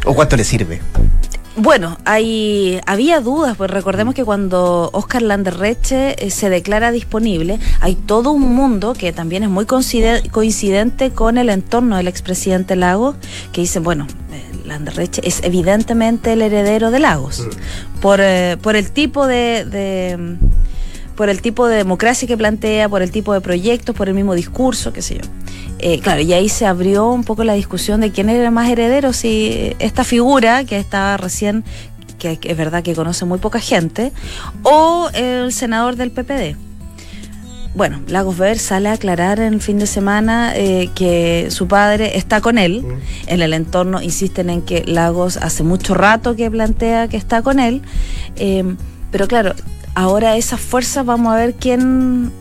¿O 0.04 0.14
cuánto 0.14 0.37
le 0.37 0.44
sirve? 0.44 0.80
Bueno, 1.57 1.99
hay, 2.04 2.80
había 2.87 3.21
dudas, 3.21 3.57
pues 3.57 3.71
recordemos 3.71 4.14
que 4.14 4.25
cuando 4.25 4.88
Oscar 4.92 5.23
Landerreche 5.23 6.14
eh, 6.25 6.30
se 6.30 6.49
declara 6.49 6.92
disponible, 6.92 7.59
hay 7.80 7.97
todo 7.97 8.30
un 8.30 8.54
mundo 8.54 8.95
que 8.95 9.12
también 9.12 9.42
es 9.42 9.50
muy 9.50 9.66
coincidente 9.66 11.11
con 11.11 11.38
el 11.38 11.49
entorno 11.49 11.97
del 11.97 12.07
expresidente 12.07 12.76
Lagos, 12.76 13.16
que 13.52 13.62
dice, 13.62 13.80
bueno, 13.80 14.07
eh, 14.33 14.45
Landerreche 14.64 15.23
es 15.25 15.42
evidentemente 15.42 16.35
el 16.35 16.42
heredero 16.42 16.92
de 16.92 17.00
Lagos, 17.00 17.45
por, 18.00 18.21
eh, 18.23 18.57
por 18.62 18.76
el 18.76 18.92
tipo 18.92 19.26
de 19.26 20.38
por 21.20 21.28
el 21.28 21.42
tipo 21.42 21.66
de 21.66 21.76
democracia 21.76 22.26
que 22.26 22.34
plantea, 22.34 22.88
por 22.88 23.02
el 23.02 23.10
tipo 23.10 23.34
de 23.34 23.42
proyectos, 23.42 23.94
por 23.94 24.08
el 24.08 24.14
mismo 24.14 24.34
discurso, 24.34 24.90
qué 24.94 25.02
sé 25.02 25.16
yo. 25.16 25.30
Eh, 25.78 26.00
claro, 26.00 26.22
y 26.22 26.32
ahí 26.32 26.48
se 26.48 26.64
abrió 26.64 27.10
un 27.12 27.24
poco 27.24 27.44
la 27.44 27.52
discusión 27.52 28.00
de 28.00 28.10
quién 28.10 28.30
era 28.30 28.50
más 28.50 28.70
heredero, 28.70 29.12
si 29.12 29.76
esta 29.80 30.02
figura 30.02 30.64
que 30.64 30.78
estaba 30.78 31.18
recién, 31.18 31.62
que 32.18 32.38
es 32.42 32.56
verdad 32.56 32.82
que 32.82 32.94
conoce 32.94 33.26
muy 33.26 33.38
poca 33.38 33.60
gente, 33.60 34.12
o 34.62 35.10
el 35.12 35.52
senador 35.52 35.96
del 35.96 36.10
PPD 36.10 36.56
bueno, 37.74 38.00
Lagos 38.08 38.38
Ver 38.38 38.58
sale 38.58 38.88
a 38.88 38.94
aclarar 38.94 39.40
en 39.40 39.52
el 39.52 39.60
fin 39.60 39.78
de 39.78 39.86
semana 39.86 40.56
eh, 40.56 40.88
que 40.94 41.48
su 41.50 41.68
padre 41.68 42.16
está 42.16 42.40
con 42.40 42.56
él. 42.56 42.82
Mm. 42.82 43.28
En 43.28 43.42
el 43.42 43.52
entorno 43.52 44.00
insisten 44.00 44.48
en 44.48 44.62
que 44.62 44.84
Lagos 44.86 45.36
hace 45.36 45.62
mucho 45.64 45.92
rato 45.94 46.34
que 46.34 46.50
plantea 46.50 47.08
que 47.08 47.18
está 47.18 47.42
con 47.42 47.60
él. 47.60 47.82
Eh, 48.36 48.64
pero 49.12 49.28
claro, 49.28 49.54
ahora 49.94 50.37
esas 50.37 50.61
fuerzas 50.61 51.04
vamos 51.04 51.32
a 51.32 51.37
ver 51.37 51.54
quién 51.54 52.32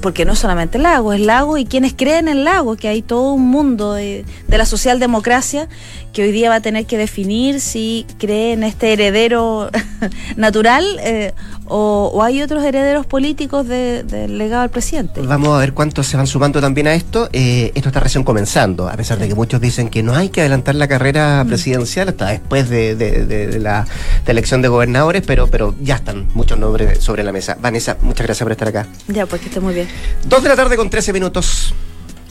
porque 0.00 0.24
no 0.24 0.34
solamente 0.34 0.78
Lago, 0.78 1.12
es 1.12 1.20
Lago 1.20 1.58
y 1.58 1.64
quienes 1.64 1.94
creen 1.94 2.28
en 2.28 2.44
Lago, 2.44 2.76
que 2.76 2.88
hay 2.88 3.02
todo 3.02 3.32
un 3.32 3.48
mundo 3.48 3.94
de, 3.94 4.24
la 4.48 4.66
socialdemocracia 4.66 5.68
que 6.12 6.22
hoy 6.22 6.32
día 6.32 6.48
va 6.48 6.56
a 6.56 6.60
tener 6.60 6.86
que 6.86 6.96
definir 6.96 7.60
si 7.60 8.06
cree 8.18 8.54
en 8.54 8.64
este 8.64 8.94
heredero 8.94 9.70
natural 10.36 10.84
eh, 11.00 11.34
o, 11.68 12.22
hay 12.22 12.42
otros 12.42 12.64
herederos 12.64 13.06
políticos 13.06 13.66
del 13.66 14.38
legado 14.38 14.62
del 14.62 14.70
presidente. 14.70 15.20
Vamos 15.20 15.50
a 15.50 15.58
ver 15.58 15.72
cuántos 15.72 16.06
se 16.06 16.16
van 16.16 16.26
sumando 16.26 16.60
también 16.60 16.86
a 16.86 16.94
esto. 16.94 17.28
Eh, 17.32 17.72
esto 17.74 17.88
está 17.88 18.00
recién 18.00 18.24
comenzando, 18.24 18.88
a 18.88 18.96
pesar 18.96 19.18
de 19.18 19.28
que 19.28 19.34
muchos 19.34 19.60
dicen 19.60 19.88
que 19.88 20.02
no 20.02 20.14
hay 20.14 20.28
que 20.28 20.40
adelantar 20.40 20.74
la 20.74 20.88
carrera 20.88 21.42
mm. 21.44 21.48
presidencial 21.48 22.08
hasta 22.08 22.26
después 22.26 22.68
de, 22.68 23.58
la 23.60 23.86
elección 24.26 24.62
de 24.62 24.68
gobernadores, 24.68 25.22
pero, 25.26 25.48
pero 25.48 25.74
ya 25.80 25.96
están 25.96 26.28
muchos 26.34 26.58
nombres 26.58 27.02
sobre 27.02 27.24
la 27.24 27.32
mesa. 27.32 27.56
Vanessa, 27.60 27.96
muchas 28.00 28.26
gracias 28.26 28.44
por 28.44 28.52
estar 28.52 28.68
acá. 28.68 28.86
Ya, 29.08 29.26
pues 29.26 29.40
que 29.40 29.48
esté 29.48 29.60
muy 29.60 29.74
bien. 29.76 29.88
Dos 30.24 30.42
de 30.42 30.48
la 30.48 30.56
tarde 30.56 30.76
con 30.76 30.90
13 30.90 31.12
minutos. 31.12 31.74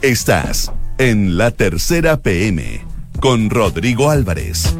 Estás 0.02 0.72
en 0.98 1.38
la 1.38 1.52
tercera 1.52 2.18
PM 2.18 2.86
con 3.20 3.50
Rodrigo 3.50 4.10
Álvarez. 4.10 4.76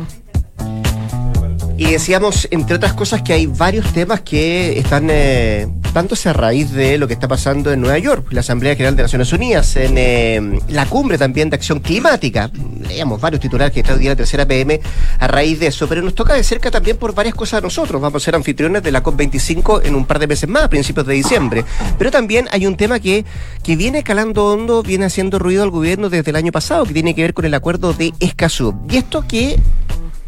Y 1.78 1.92
decíamos, 1.92 2.48
entre 2.52 2.78
otras 2.78 2.94
cosas, 2.94 3.22
que 3.22 3.34
hay 3.34 3.48
varios 3.48 3.92
temas 3.92 4.22
que 4.22 4.80
están 4.80 5.10
eh, 5.10 5.68
dándose 5.94 6.30
a 6.30 6.34
raíz 6.34 6.72
de 6.72 6.98
lo 6.98 7.06
que 7.06 7.14
está 7.14 7.28
pasando 7.28 7.74
en 7.74 7.82
Nueva 7.82 7.98
York, 7.98 8.28
la 8.32 8.40
Asamblea 8.40 8.76
General 8.76 8.96
de 8.96 9.04
Naciones 9.04 9.34
Unidas, 9.34 9.76
en 9.76 9.98
eh, 9.98 10.60
la 10.70 10.86
cumbre 10.86 11.18
también 11.18 11.50
de 11.50 11.58
acción 11.58 11.82
climática. 11.82 12.50
Leíamos 12.88 13.20
varios 13.20 13.42
titulares 13.42 13.74
que 13.74 13.82
está 13.82 13.94
hoy 13.94 14.00
día 14.00 14.12
la 14.12 14.16
tercera 14.16 14.46
PM 14.46 14.80
a 15.20 15.28
raíz 15.28 15.60
de 15.60 15.68
eso, 15.68 15.86
pero 15.90 16.02
nos 16.02 16.16
toca 16.16 16.34
de 16.34 16.44
cerca 16.44 16.72
también 16.72 16.96
por 16.96 17.14
varias 17.14 17.36
cosas 17.36 17.58
a 17.58 17.62
nosotros. 17.62 18.02
Vamos 18.02 18.24
a 18.24 18.26
ser 18.26 18.36
anfitriones 18.36 18.82
de 18.82 18.94
la 18.94 19.04
COP25 19.04 19.82
en 19.84 19.96
un 19.96 20.06
par 20.06 20.20
de 20.20 20.28
meses 20.28 20.48
más, 20.48 20.64
a 20.64 20.70
principios 20.70 21.06
de 21.06 21.14
diciembre. 21.16 21.66
Pero 21.98 22.10
también 22.10 22.48
hay 22.52 22.68
un 22.68 22.78
tema 22.78 23.02
que, 23.02 23.26
que 23.64 23.76
viene 23.76 24.02
calando 24.02 24.46
hondo, 24.46 24.82
viene 24.82 25.06
haciendo 25.06 25.40
ruido 25.40 25.64
al 25.64 25.72
gobierno 25.72 26.10
desde 26.10 26.32
el 26.32 26.38
año 26.38 26.54
pasado, 26.54 26.86
que 26.86 26.94
tiene 26.94 27.14
que 27.14 27.22
ver 27.22 27.34
con 27.34 27.44
el 27.44 27.54
acuerdo 27.54 27.92
de 27.92 28.14
Escazú. 28.22 28.74
Y 28.90 28.96
esto 28.96 29.26
que 29.28 29.60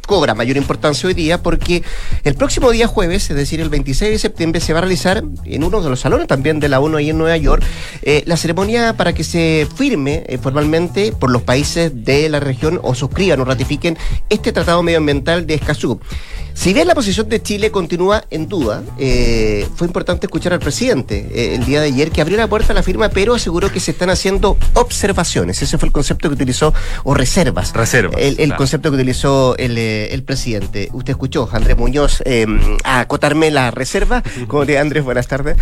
cobra 0.07 0.33
mayor 0.33 0.57
importancia 0.57 1.05
hoy 1.05 1.13
día 1.13 1.43
porque 1.43 1.83
el 2.23 2.33
próximo 2.33 2.71
día 2.71 2.87
jueves, 2.87 3.29
es 3.29 3.35
decir, 3.35 3.61
el 3.61 3.69
26 3.69 4.11
de 4.13 4.17
septiembre, 4.17 4.59
se 4.59 4.73
va 4.73 4.79
a 4.79 4.81
realizar 4.81 5.23
en 5.45 5.63
uno 5.63 5.81
de 5.81 5.89
los 5.89 5.99
salones 5.99 6.25
también 6.25 6.59
de 6.59 6.69
la 6.69 6.79
ONU 6.79 6.97
ahí 6.97 7.11
en 7.11 7.17
Nueva 7.19 7.37
York 7.37 7.63
eh, 8.01 8.23
la 8.25 8.37
ceremonia 8.37 8.95
para 8.97 9.13
que 9.13 9.23
se 9.23 9.67
firme 9.75 10.23
eh, 10.27 10.39
formalmente 10.39 11.11
por 11.11 11.29
los 11.29 11.43
países 11.43 11.91
de 12.05 12.29
la 12.29 12.39
región 12.39 12.79
o 12.81 12.95
suscriban 12.95 13.39
o 13.41 13.45
ratifiquen 13.45 13.97
este 14.29 14.51
tratado 14.51 14.81
medioambiental 14.81 15.45
de 15.45 15.55
Escazú. 15.55 15.99
Si 16.57 16.73
bien 16.73 16.87
la 16.87 16.95
posición 16.95 17.29
de 17.29 17.39
Chile 17.39 17.69
continúa 17.69 18.25
en 18.31 18.49
duda, 18.49 18.83
eh, 18.97 19.67
fue 19.75 19.85
importante 19.85 20.25
escuchar 20.25 20.53
al 20.53 20.59
presidente 20.59 21.29
eh, 21.31 21.53
el 21.53 21.65
día 21.65 21.81
de 21.81 21.87
ayer 21.87 22.09
que 22.09 22.19
abrió 22.19 22.35
la 22.35 22.47
puerta 22.47 22.73
a 22.73 22.75
la 22.75 22.81
firma, 22.81 23.09
pero 23.09 23.35
aseguró 23.35 23.71
que 23.71 23.79
se 23.79 23.91
están 23.91 24.09
haciendo 24.09 24.57
observaciones. 24.73 25.61
Ese 25.61 25.77
fue 25.77 25.87
el 25.87 25.93
concepto 25.93 26.29
que 26.29 26.33
utilizó, 26.33 26.73
o 27.03 27.13
reservas. 27.13 27.73
Reservas. 27.73 28.19
El, 28.19 28.55
concepto 28.55 28.89
que 28.89 28.95
utilizó 28.95 29.55
eh, 29.59 30.09
el, 30.11 30.23
presidente. 30.23 30.89
Usted 30.93 31.11
escuchó, 31.11 31.47
Andrés 31.53 31.77
Muñoz, 31.77 32.23
a 32.83 33.01
acotarme 33.01 33.51
la 33.51 33.69
reserva. 33.69 34.23
¿Cómo 34.47 34.65
te 34.65 34.79
Andrés? 34.79 35.03
Buenas 35.03 35.27
tardes. 35.27 35.57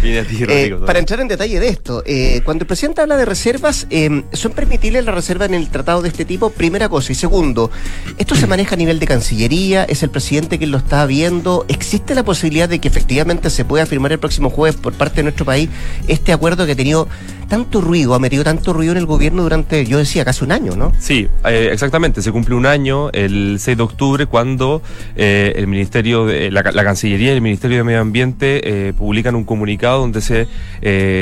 para 0.86 1.00
entrar 1.00 1.20
en 1.20 1.28
detalle 1.28 1.60
de 1.60 1.68
esto, 1.68 2.04
cuando 2.46 2.64
el 2.64 2.68
presidente 2.68 3.02
habla 3.02 3.18
de 3.18 3.26
reservas, 3.26 3.86
¿son 4.32 4.54
permitibles 4.54 5.04
las 5.04 5.14
reservas 5.14 5.50
en 5.50 5.56
el 5.56 5.70
tratado 5.70 6.02
de 6.02 6.08
este 6.08 6.24
tipo? 6.24 6.52
Primera 6.52 6.88
cosa. 6.88 7.12
Y 7.12 7.16
segundo, 7.16 7.70
¿esto 8.18 8.34
se 8.34 8.48
maneja 8.48 8.76
a 8.76 8.78
nivel 8.78 8.98
de 8.98 9.08
Cancillería? 9.08 9.84
¿Es 9.84 10.02
el 10.02 10.10
presidente 10.10 10.58
quien 10.58 10.72
los 10.72 10.85
está 10.86 11.04
viendo, 11.08 11.66
¿existe 11.68 12.14
la 12.14 12.24
posibilidad 12.24 12.70
de 12.70 12.78
que 12.78 12.88
efectivamente 12.88 13.50
se 13.50 13.66
pueda 13.66 13.88
firmar 13.88 14.12
el 14.12 14.20
próximo 14.20 14.52
jueves 14.52 14.80
por 14.80 14.94
parte 14.94 15.18
de 15.18 15.24
nuestro 15.24 15.44
país 15.44 15.68
este 16.08 16.32
acuerdo 16.32 16.68
que 16.68 16.74
ha 16.74 16.76
tenido 16.76 17.08
tanto 17.50 17.82
ruido, 17.82 18.14
ha 18.14 18.20
metido 18.20 18.44
tanto 18.44 18.72
ruido 18.72 18.92
en 18.92 19.00
el 19.00 19.08
gobierno 19.08 19.42
durante, 19.42 19.86
yo 19.86 19.98
decía, 19.98 20.24
casi 20.24 20.44
un 20.44 20.52
año, 20.52 20.76
¿no? 20.76 20.92
Sí, 21.00 21.28
eh, 21.44 21.70
exactamente. 21.72 22.22
Se 22.22 22.32
cumple 22.32 22.54
un 22.54 22.68
año 22.68 23.10
el 23.14 23.58
6 23.60 23.78
de 23.78 23.84
octubre 23.84 24.26
cuando 24.28 24.84
eh, 25.16 25.54
el 25.56 25.66
Ministerio, 25.66 26.28
de, 26.28 26.52
la, 26.52 26.64
Cancillería 26.64 27.34
y 27.34 27.36
el 27.36 27.42
Ministerio 27.42 27.78
de 27.78 27.84
Medio 27.84 28.02
Ambiente 28.02 28.88
eh, 28.88 28.94
publican 28.94 29.36
un 29.36 29.44
comunicado 29.44 30.02
donde 30.02 30.22
se 30.22 30.48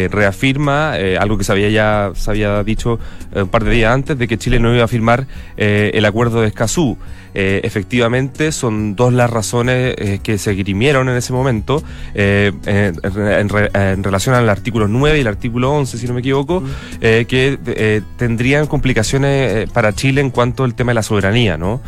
reafirma 0.10 0.94
algo 1.20 1.38
que 1.38 1.46
se 1.46 1.52
había 1.54 1.70
ya 1.70 2.12
se 2.16 2.30
había 2.30 2.64
dicho 2.64 3.00
un 3.34 3.48
par 3.48 3.64
de 3.64 3.72
días 3.72 3.94
antes 3.94 4.18
de 4.18 4.28
que 4.28 4.38
Chile 4.38 4.60
no 4.60 4.74
iba 4.76 4.84
a 4.84 4.88
firmar 4.90 5.26
el 5.56 6.04
acuerdo 6.04 6.42
de 6.42 6.48
Escazú. 6.48 6.98
Efectivamente, 7.34 8.52
son 8.52 8.96
dos 8.96 9.14
las 9.14 9.30
razones 9.30 9.96
que 10.22 10.38
se 10.38 10.54
grimieron 10.56 11.10
en 11.10 11.18
ese 11.18 11.34
momento 11.34 11.84
en, 12.14 14.04
relación 14.04 14.36
al 14.36 14.50
artículo 14.50 14.88
9 14.88 15.18
y 15.18 15.22
el 15.22 15.28
artículo 15.28 15.72
11, 15.72 15.98
si 15.98 16.08
no 16.08 16.14
me 16.14 16.20
equivoco, 16.20 16.64
eh, 17.02 17.26
que 17.28 17.58
eh, 17.66 18.02
tendrían 18.18 18.68
complicaciones 18.68 19.54
eh, 19.54 19.68
para 19.72 19.94
Chile 19.94 20.22
en 20.22 20.30
cuanto 20.30 20.64
al 20.64 20.76
tema 20.76 20.92
de 20.92 20.96
la 20.96 21.04
soberanía, 21.04 21.58
¿no? 21.58 21.82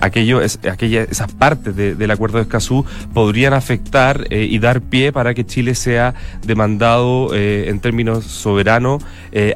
aquello, 0.00 0.40
es, 0.40 0.58
aquella, 0.70 1.02
esas 1.02 1.32
partes 1.32 1.74
del 1.74 2.10
acuerdo 2.10 2.38
de 2.38 2.42
Escazú 2.42 2.84
podrían 3.12 3.52
afectar 3.52 4.26
y 4.30 4.58
dar 4.58 4.80
pie 4.80 5.12
para 5.12 5.34
que 5.34 5.44
Chile 5.44 5.74
sea 5.74 6.14
demandado 6.44 7.34
en 7.34 7.80
términos 7.80 8.24
soberanos 8.24 9.02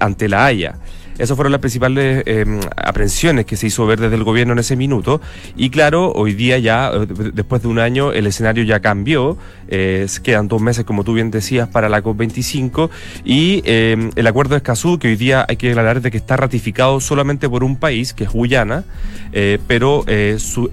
ante 0.00 0.28
la 0.28 0.46
Haya. 0.46 0.76
Esas 1.18 1.36
fueron 1.36 1.50
las 1.50 1.60
principales 1.60 2.22
eh, 2.26 2.60
aprensiones 2.76 3.44
que 3.44 3.56
se 3.56 3.66
hizo 3.66 3.86
ver 3.86 4.00
desde 4.00 4.14
el 4.14 4.24
gobierno 4.24 4.52
en 4.52 4.60
ese 4.60 4.76
minuto. 4.76 5.20
Y 5.56 5.70
claro, 5.70 6.12
hoy 6.12 6.32
día 6.32 6.58
ya, 6.58 6.90
eh, 6.92 7.06
después 7.34 7.62
de 7.62 7.68
un 7.68 7.80
año, 7.80 8.12
el 8.12 8.26
escenario 8.26 8.62
ya 8.64 8.80
cambió. 8.80 9.36
Eh, 9.68 10.06
quedan 10.22 10.48
dos 10.48 10.62
meses, 10.62 10.84
como 10.84 11.02
tú 11.04 11.14
bien 11.14 11.30
decías, 11.30 11.68
para 11.68 11.88
la 11.88 12.02
COP25. 12.02 12.90
Y 13.24 13.62
el 13.64 14.26
acuerdo 14.26 14.50
de 14.50 14.58
Escazú, 14.58 14.98
que 14.98 15.08
hoy 15.08 15.16
día 15.16 15.44
hay 15.48 15.56
que 15.56 15.70
aclarar 15.70 16.00
de 16.00 16.10
que 16.10 16.16
está 16.16 16.36
ratificado 16.36 17.00
solamente 17.00 17.48
por 17.48 17.64
un 17.64 17.76
país, 17.76 18.14
que 18.14 18.24
es 18.24 18.30
Guyana, 18.30 18.84
pero 19.66 20.04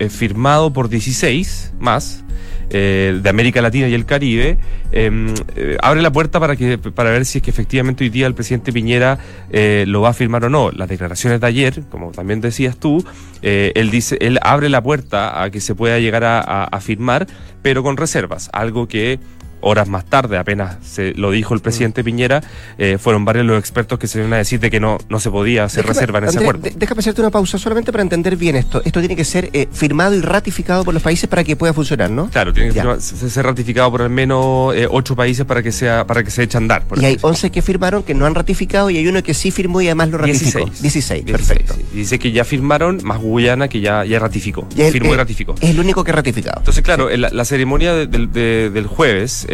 firmado 0.10 0.72
por 0.72 0.90
16 0.90 1.74
más. 1.80 2.25
Eh, 2.70 3.20
de 3.22 3.30
América 3.30 3.62
Latina 3.62 3.88
y 3.88 3.94
el 3.94 4.06
Caribe, 4.06 4.58
em, 4.92 5.34
eh, 5.56 5.78
abre 5.82 6.02
la 6.02 6.12
puerta 6.12 6.40
para, 6.40 6.56
que, 6.56 6.78
para 6.78 7.12
ver 7.12 7.26
si 7.26 7.38
es 7.38 7.44
que 7.44 7.52
efectivamente 7.52 8.04
hoy 8.04 8.10
día 8.10 8.26
el 8.26 8.34
presidente 8.34 8.74
Piñera 8.74 9.20
eh, 9.52 9.86
lo 9.88 10.02
va 10.02 10.10
a 10.10 10.14
firmar 10.14 10.46
o 10.46 10.50
no. 10.50 10.72
Las 10.72 10.90
declaraciones 10.90 11.40
de 11.42 11.48
ayer, 11.48 11.84
como 11.92 12.12
también 12.12 12.42
decías 12.42 12.78
tú, 12.78 13.06
él 13.42 13.92
dice, 13.92 14.18
él 14.22 14.40
abre 14.42 14.70
la 14.70 14.82
puerta 14.82 15.44
a 15.44 15.52
que 15.52 15.62
se 15.62 15.76
pueda 15.76 16.00
llegar 16.00 16.24
a 16.26 16.80
firmar, 16.82 17.28
pero 17.62 17.84
con 17.84 17.96
reservas, 17.96 18.50
algo 18.54 18.88
que 18.88 19.20
horas 19.66 19.90
más 19.90 20.06
tarde, 20.06 20.38
apenas 20.38 20.78
se 20.84 21.14
lo 21.16 21.32
dijo 21.32 21.56
el 21.56 21.60
presidente 21.60 22.04
mm. 22.04 22.06
Piñera, 22.06 22.44
eh, 22.78 22.98
fueron 23.00 23.26
varios 23.26 23.46
los 23.46 23.60
expertos 23.60 23.98
que 23.98 24.08
se 24.08 24.20
iban 24.20 24.32
a 24.34 24.38
decir 24.38 24.60
de 24.60 24.70
que 24.70 24.80
no, 24.80 25.00
no 25.10 25.20
se 25.20 25.32
podía 25.32 25.64
hacer 25.64 25.86
reserva 25.86 26.20
en 26.20 26.26
ese 26.26 26.40
acuerdo. 26.40 26.70
Déjame 26.76 27.00
hacerte 27.00 27.22
una 27.22 27.32
pausa 27.32 27.58
solamente 27.58 27.92
para 27.92 28.04
entender 28.04 28.38
bien 28.38 28.56
esto. 28.56 28.82
Esto 28.86 29.00
tiene 29.00 29.16
que 29.16 29.26
ser 29.26 29.50
eh, 29.54 29.68
firmado 29.72 30.14
y 30.16 30.22
ratificado 30.22 30.86
por 30.86 30.94
los 30.94 31.02
países 31.02 31.28
para 31.28 31.44
que 31.44 31.56
pueda 31.56 31.74
funcionar, 31.74 32.12
¿no? 32.12 32.30
Claro, 32.30 32.54
tiene 32.54 32.72
que 32.74 33.02
ser 33.02 33.46
ratificado 33.46 33.90
por 33.90 34.04
al 34.04 34.12
menos 34.12 34.76
eh, 34.76 34.88
ocho 34.90 35.16
países 35.16 35.46
para 35.46 35.64
que 35.64 35.72
sea 35.72 36.06
para 36.06 36.24
que 36.24 36.30
se 36.30 36.44
eche 36.44 36.58
a 36.58 36.60
andar. 36.60 36.84
y 36.98 37.06
hay 37.06 37.18
once 37.22 37.50
que 37.50 37.62
firmaron 37.64 38.04
que 38.04 38.14
no 38.14 38.28
han 38.28 38.36
ratificado 38.36 38.92
y 38.92 38.98
hay 38.98 39.08
uno 39.08 39.24
que 39.24 39.34
sí 39.34 39.50
firmó 39.50 39.82
y 39.82 39.88
además 39.88 40.10
lo 40.10 40.20
ratificó. 40.20 40.70
16, 40.80 41.24
perfecto. 41.26 41.76
Dice 41.92 42.20
que 42.20 42.32
ya 42.32 42.46
firmaron, 42.46 43.00
más 43.04 43.20
Guyana 43.20 43.68
que 43.68 43.82
ya, 43.82 44.06
ya 44.06 44.20
ratificó. 44.20 44.68
firmó 44.92 45.14
y 45.14 45.18
ratificó. 45.18 45.56
Es 45.60 45.72
el 45.72 45.80
único 45.80 46.04
que 46.04 46.12
ha 46.12 46.16
ratificado. 46.16 46.60
Entonces, 46.60 46.84
claro, 46.84 47.10
la, 47.10 47.46
ceremonia 47.46 47.94
del 47.96 48.88
jueves, 48.88 49.48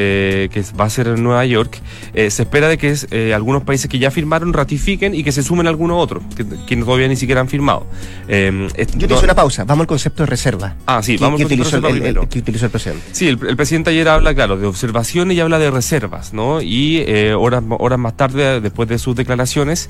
que 0.51 0.59
es 0.59 0.73
va 0.79 0.85
a 0.85 0.89
ser 0.89 1.07
en 1.07 1.23
Nueva 1.23 1.45
York, 1.45 1.79
eh, 2.13 2.29
se 2.29 2.43
espera 2.43 2.67
de 2.67 2.77
que 2.77 2.95
eh, 3.11 3.33
algunos 3.33 3.63
países 3.63 3.89
que 3.89 3.99
ya 3.99 4.11
firmaron 4.11 4.53
ratifiquen 4.53 5.15
y 5.15 5.23
que 5.23 5.31
se 5.31 5.43
sumen 5.43 5.67
algunos 5.67 6.01
otros, 6.01 6.23
que, 6.35 6.75
todavía 6.77 7.07
ni 7.07 7.15
siquiera 7.15 7.41
han 7.41 7.47
firmado. 7.47 7.85
Eh, 8.27 8.67
Yo 8.95 9.07
te 9.07 9.13
hice 9.13 9.25
una 9.25 9.35
pausa, 9.35 9.63
vamos 9.63 9.83
al 9.83 9.87
concepto 9.87 10.23
de 10.23 10.27
reserva. 10.27 10.75
Ah, 10.85 11.01
sí, 11.03 11.17
vamos 11.17 11.41
al 11.41 11.47
concepto 11.47 11.79
de 11.79 11.89
reserva 11.89 12.09
el, 12.09 12.27
que 12.27 12.39
utilizó 12.39 12.65
el 12.65 12.71
presidente. 12.71 13.03
Sí, 13.11 13.27
el, 13.27 13.37
presidente 13.37 13.89
ayer 13.91 14.07
habla, 14.07 14.33
claro, 14.33 14.57
de 14.57 14.67
observaciones 14.67 15.37
y 15.37 15.39
habla 15.39 15.59
de 15.59 15.71
reservas, 15.71 16.33
¿no? 16.33 16.61
Y 16.61 17.03
horas, 17.33 17.63
horas 17.69 17.99
más 17.99 18.17
tarde, 18.17 18.61
después 18.61 18.89
de 18.89 18.97
sus 18.97 19.15
declaraciones, 19.15 19.89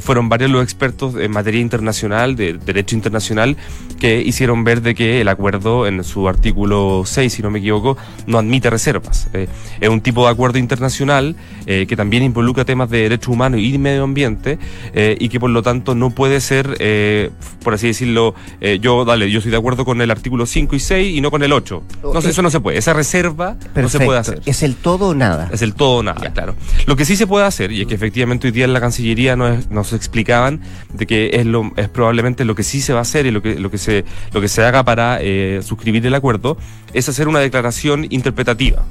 fueron 0.00 0.28
varios 0.28 0.50
los 0.50 0.62
expertos 0.62 1.14
en 1.16 1.30
materia 1.30 1.60
internacional, 1.60 2.36
de 2.36 2.54
derecho 2.54 2.96
internacional, 2.96 3.56
que 3.98 4.20
hicieron 4.22 4.64
ver 4.64 4.82
de 4.82 4.94
que 4.94 5.20
el 5.20 5.28
acuerdo 5.28 5.86
en 5.86 6.02
su 6.04 6.28
artículo 6.28 7.02
6, 7.04 7.32
si 7.32 7.42
no 7.42 7.50
me 7.50 7.58
equivoco, 7.58 7.96
no 8.26 8.38
admite 8.38 8.70
reservas. 8.70 9.28
Eh, 9.42 9.48
es 9.80 9.88
un 9.88 10.00
tipo 10.00 10.24
de 10.24 10.32
acuerdo 10.32 10.58
internacional 10.58 11.36
eh, 11.66 11.86
que 11.86 11.96
también 11.96 12.22
involucra 12.22 12.64
temas 12.64 12.90
de 12.90 13.02
derechos 13.02 13.28
humanos 13.28 13.60
y 13.60 13.78
medio 13.78 14.04
ambiente 14.04 14.58
eh, 14.94 15.16
y 15.18 15.28
que 15.28 15.40
por 15.40 15.50
lo 15.50 15.62
tanto 15.62 15.94
no 15.94 16.10
puede 16.10 16.40
ser, 16.40 16.76
eh, 16.78 17.30
por 17.62 17.74
así 17.74 17.88
decirlo, 17.88 18.34
yo, 18.80 19.04
dale, 19.04 19.30
yo 19.30 19.38
estoy 19.38 19.50
de 19.50 19.58
acuerdo 19.58 19.84
con 19.84 20.00
el 20.00 20.10
artículo 20.10 20.46
5 20.46 20.76
y 20.76 20.80
6 20.80 21.16
y 21.16 21.20
no 21.20 21.30
con 21.30 21.42
el 21.42 21.52
8. 21.52 21.82
No 22.14 22.20
sé, 22.20 22.30
eso 22.30 22.42
no 22.42 22.50
se 22.50 22.60
puede. 22.60 22.78
Esa 22.78 22.92
reserva 22.92 23.56
no 23.74 23.88
se 23.88 24.00
puede 24.00 24.18
hacer. 24.18 24.40
Es 24.46 24.62
el 24.62 24.76
todo 24.76 25.08
o 25.08 25.14
nada. 25.14 25.48
Es 25.52 25.62
el 25.62 25.74
todo 25.74 25.98
o 25.98 26.02
nada, 26.02 26.32
claro. 26.32 26.54
Lo 26.86 26.96
que 26.96 27.04
sí 27.04 27.16
se 27.16 27.26
puede 27.26 27.46
hacer, 27.46 27.72
y 27.72 27.82
es 27.82 27.86
que 27.86 27.94
efectivamente 27.94 28.48
hoy 28.48 28.52
día 28.52 28.64
en 28.64 28.72
la 28.72 28.80
Cancillería 28.80 29.36
nos, 29.36 29.70
nos 29.70 29.92
explicaban 29.92 30.60
de 30.92 31.06
que 31.06 31.30
es 31.34 31.46
lo 31.46 31.72
es 31.76 31.88
probablemente 31.88 32.44
lo 32.44 32.54
que 32.54 32.62
sí 32.62 32.80
se 32.80 32.92
va 32.92 33.00
a 33.00 33.02
hacer 33.02 33.26
y 33.26 33.30
lo 33.30 33.42
que, 33.42 33.58
lo 33.58 33.70
que 33.70 33.78
se 33.78 34.04
lo 34.32 34.40
que 34.40 34.48
se 34.48 34.64
haga 34.64 34.84
para 34.84 35.20
suscribir 35.62 36.06
el 36.06 36.14
acuerdo, 36.14 36.56
es 36.92 37.08
hacer 37.08 37.28
una 37.28 37.40
declaración 37.40 38.06
interpretativa. 38.10 38.84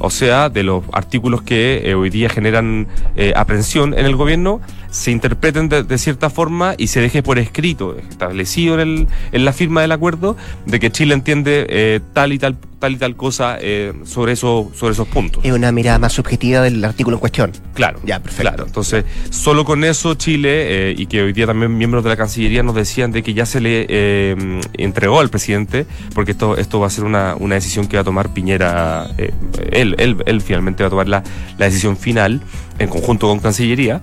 O 0.00 0.08
sea, 0.08 0.48
de 0.48 0.62
los 0.62 0.82
artículos 0.92 1.42
que 1.42 1.82
eh, 1.84 1.94
hoy 1.94 2.08
día 2.08 2.30
generan 2.30 2.88
eh, 3.16 3.34
aprensión 3.36 3.92
en 3.92 4.06
el 4.06 4.16
gobierno, 4.16 4.60
se 4.90 5.10
interpreten 5.10 5.68
de, 5.68 5.82
de 5.82 5.98
cierta 5.98 6.30
forma 6.30 6.74
y 6.76 6.88
se 6.88 7.00
deje 7.00 7.22
por 7.22 7.38
escrito, 7.38 7.96
establecido 7.96 8.74
en, 8.74 8.80
el, 8.80 9.08
en 9.32 9.44
la 9.44 9.52
firma 9.52 9.82
del 9.82 9.92
acuerdo, 9.92 10.36
de 10.66 10.80
que 10.80 10.90
Chile 10.90 11.14
entiende 11.14 11.66
eh, 11.68 12.00
tal 12.12 12.32
y 12.32 12.38
tal 12.38 12.56
tal 12.80 12.94
y 12.94 12.96
tal 12.96 13.14
cosa 13.14 13.58
eh, 13.60 13.92
sobre 14.04 14.32
eso, 14.32 14.72
sobre 14.74 14.94
esos 14.94 15.06
puntos. 15.06 15.44
Es 15.44 15.52
una 15.52 15.70
mirada 15.70 15.98
más 15.98 16.14
subjetiva 16.14 16.62
del 16.62 16.82
artículo 16.82 17.16
en 17.16 17.20
cuestión. 17.20 17.52
Claro, 17.74 18.00
Ya, 18.04 18.18
perfecto. 18.20 18.50
Claro, 18.50 18.66
entonces, 18.66 19.04
solo 19.28 19.64
con 19.64 19.84
eso 19.84 20.14
Chile, 20.14 20.90
eh, 20.90 20.94
y 20.96 21.06
que 21.06 21.22
hoy 21.22 21.32
día 21.32 21.46
también 21.46 21.76
miembros 21.76 22.02
de 22.02 22.10
la 22.10 22.16
Cancillería 22.16 22.62
nos 22.62 22.74
decían 22.74 23.12
de 23.12 23.22
que 23.22 23.34
ya 23.34 23.44
se 23.44 23.60
le 23.60 23.86
eh, 23.88 24.60
entregó 24.72 25.20
al 25.20 25.28
presidente, 25.28 25.86
porque 26.14 26.32
esto, 26.32 26.56
esto 26.56 26.80
va 26.80 26.86
a 26.86 26.90
ser 26.90 27.04
una, 27.04 27.36
una 27.38 27.54
decisión 27.54 27.86
que 27.86 27.98
va 27.98 28.00
a 28.00 28.04
tomar 28.04 28.32
Piñera, 28.32 29.10
eh, 29.18 29.30
él, 29.72 29.94
él, 29.98 30.16
él 30.24 30.40
finalmente 30.40 30.82
va 30.82 30.86
a 30.86 30.90
tomar 30.90 31.08
la, 31.08 31.22
la 31.58 31.66
decisión 31.66 31.98
final 31.98 32.40
en 32.78 32.88
conjunto 32.88 33.28
con 33.28 33.40
Cancillería. 33.40 34.00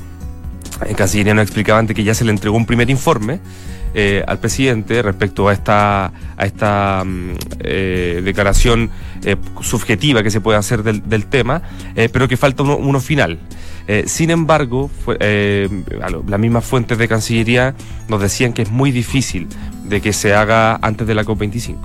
En 0.85 0.95
Cancillería 0.95 1.33
nos 1.33 1.43
explicaban 1.43 1.87
de 1.87 1.93
que 1.95 2.03
ya 2.03 2.13
se 2.13 2.23
le 2.25 2.31
entregó 2.31 2.55
un 2.57 2.65
primer 2.65 2.89
informe 2.89 3.39
eh, 3.93 4.23
al 4.27 4.39
presidente 4.39 5.01
respecto 5.01 5.47
a 5.47 5.53
esta, 5.53 6.05
a 6.37 6.45
esta 6.45 7.03
mm, 7.05 7.31
eh, 7.61 8.21
declaración 8.23 8.89
eh, 9.23 9.37
subjetiva 9.61 10.21
que 10.21 10.29
se 10.29 10.39
puede 10.41 10.57
hacer 10.57 10.83
del, 10.83 11.25
tema, 11.25 11.61
pero 12.13 12.27
que 12.27 12.37
falta 12.37 12.63
uno, 12.63 12.99
final. 12.99 13.39
Sin 14.05 14.29
embargo, 14.31 14.89
fue- 15.05 15.17
las 16.27 16.39
mismas 16.39 16.65
fuentes 16.65 16.97
de 16.97 17.07
Cancillería 17.07 17.73
nos 18.09 18.21
decían 18.21 18.51
que 18.53 18.61
es 18.63 18.69
muy 18.69 18.91
difícil 18.91 19.47
de 19.85 20.01
que 20.01 20.11
se 20.13 20.33
haga 20.33 20.75
antes 20.81 21.07
de 21.07 21.15
la 21.15 21.23
COP25. 21.23 21.77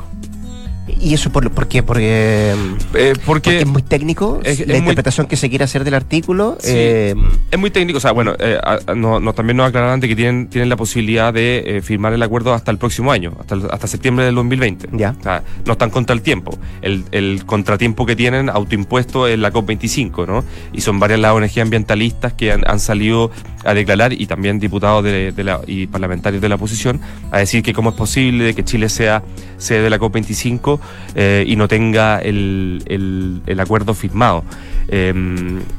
¿Y 1.01 1.15
eso 1.15 1.31
por, 1.31 1.51
por 1.51 1.67
qué? 1.69 1.83
Porque, 1.83 2.55
Eh, 2.95 3.13
porque 3.15 3.21
porque 3.25 3.59
es 3.61 3.67
muy 3.67 3.83
técnico 3.83 4.41
es- 4.45 4.61
es 4.61 4.67
la 4.67 4.75
muy- 4.75 4.79
interpretación 4.81 5.27
que 5.27 5.37
se 5.37 5.49
quiere 5.49 5.65
hacer 5.65 5.85
del 5.85 5.95
artículo. 5.95 6.57
Sí. 6.61 6.71
eh, 6.75 7.15
Es 7.51 7.59
muy 7.59 7.71
técnico, 7.71 7.99
o 7.99 8.01
sea, 8.01 8.13
bueno, 8.13 8.35
eh, 8.39 8.59
a- 8.63 8.95
no, 8.95 9.19
no- 9.21 9.33
también 9.33 9.57
nos 9.57 9.69
aclararon 9.69 10.01
de 10.01 10.09
que 10.09 10.15
tienen, 10.17 10.49
tienen 10.49 10.69
la 10.69 10.77
posibilidad 10.77 11.33
de 11.33 11.81
firmar 11.85 12.13
el 12.13 12.23
acuerdo 12.23 12.53
hasta 12.55 12.71
el 12.71 12.79
próximo 12.79 13.11
año, 13.13 13.33
hasta, 13.41 13.55
el- 13.57 13.69
hasta 13.71 13.87
septiembre 13.87 14.25
del 14.27 14.35
2020. 14.35 14.89
Ya. 14.93 15.15
O 15.19 15.23
sea, 15.23 15.43
no 15.67 15.73
están 15.73 15.91
contra 15.91 16.15
el 16.15 16.23
tiempo. 16.23 16.57
El, 16.83 17.05
el 17.11 17.45
contratiempo 17.47 18.07
que 18.07 18.15
tienen 18.17 18.49
autoimpuesto 18.49 19.27
es 19.27 19.39
la 19.39 19.53
COP25, 19.53 20.27
¿no? 20.27 20.45
Y 20.73 20.81
son 20.83 20.99
varias 21.01 21.19
las 21.21 21.33
ONG 21.33 21.61
ambientalistas 21.61 22.33
que 22.35 22.53
han, 22.53 22.63
han 22.69 22.79
salido 22.81 23.31
a 23.65 23.75
declarar 23.75 24.13
y 24.13 24.27
también 24.27 24.59
diputados 24.59 25.05
de, 25.05 25.33
de 25.33 25.45
la, 25.45 25.61
y 25.67 25.87
parlamentarios 25.87 26.43
de 26.43 26.49
la 26.49 26.57
oposición 26.57 27.01
a 27.31 27.39
decir 27.39 27.63
que 27.63 27.73
cómo 27.73 27.91
es 27.91 27.97
posible 27.97 28.55
que 28.55 28.65
Chile 28.65 28.89
sea 28.89 29.23
sede 29.57 29.83
de 29.83 29.91
la 29.91 29.99
COP25 29.99 30.81
eh, 31.15 31.45
y 31.47 31.57
no 31.57 31.69
tenga 31.69 32.19
el, 32.19 32.83
el- 32.87 33.43
el 33.47 33.61
acuerdo 33.61 33.95
firmado. 33.95 34.45
Eh, 34.89 35.15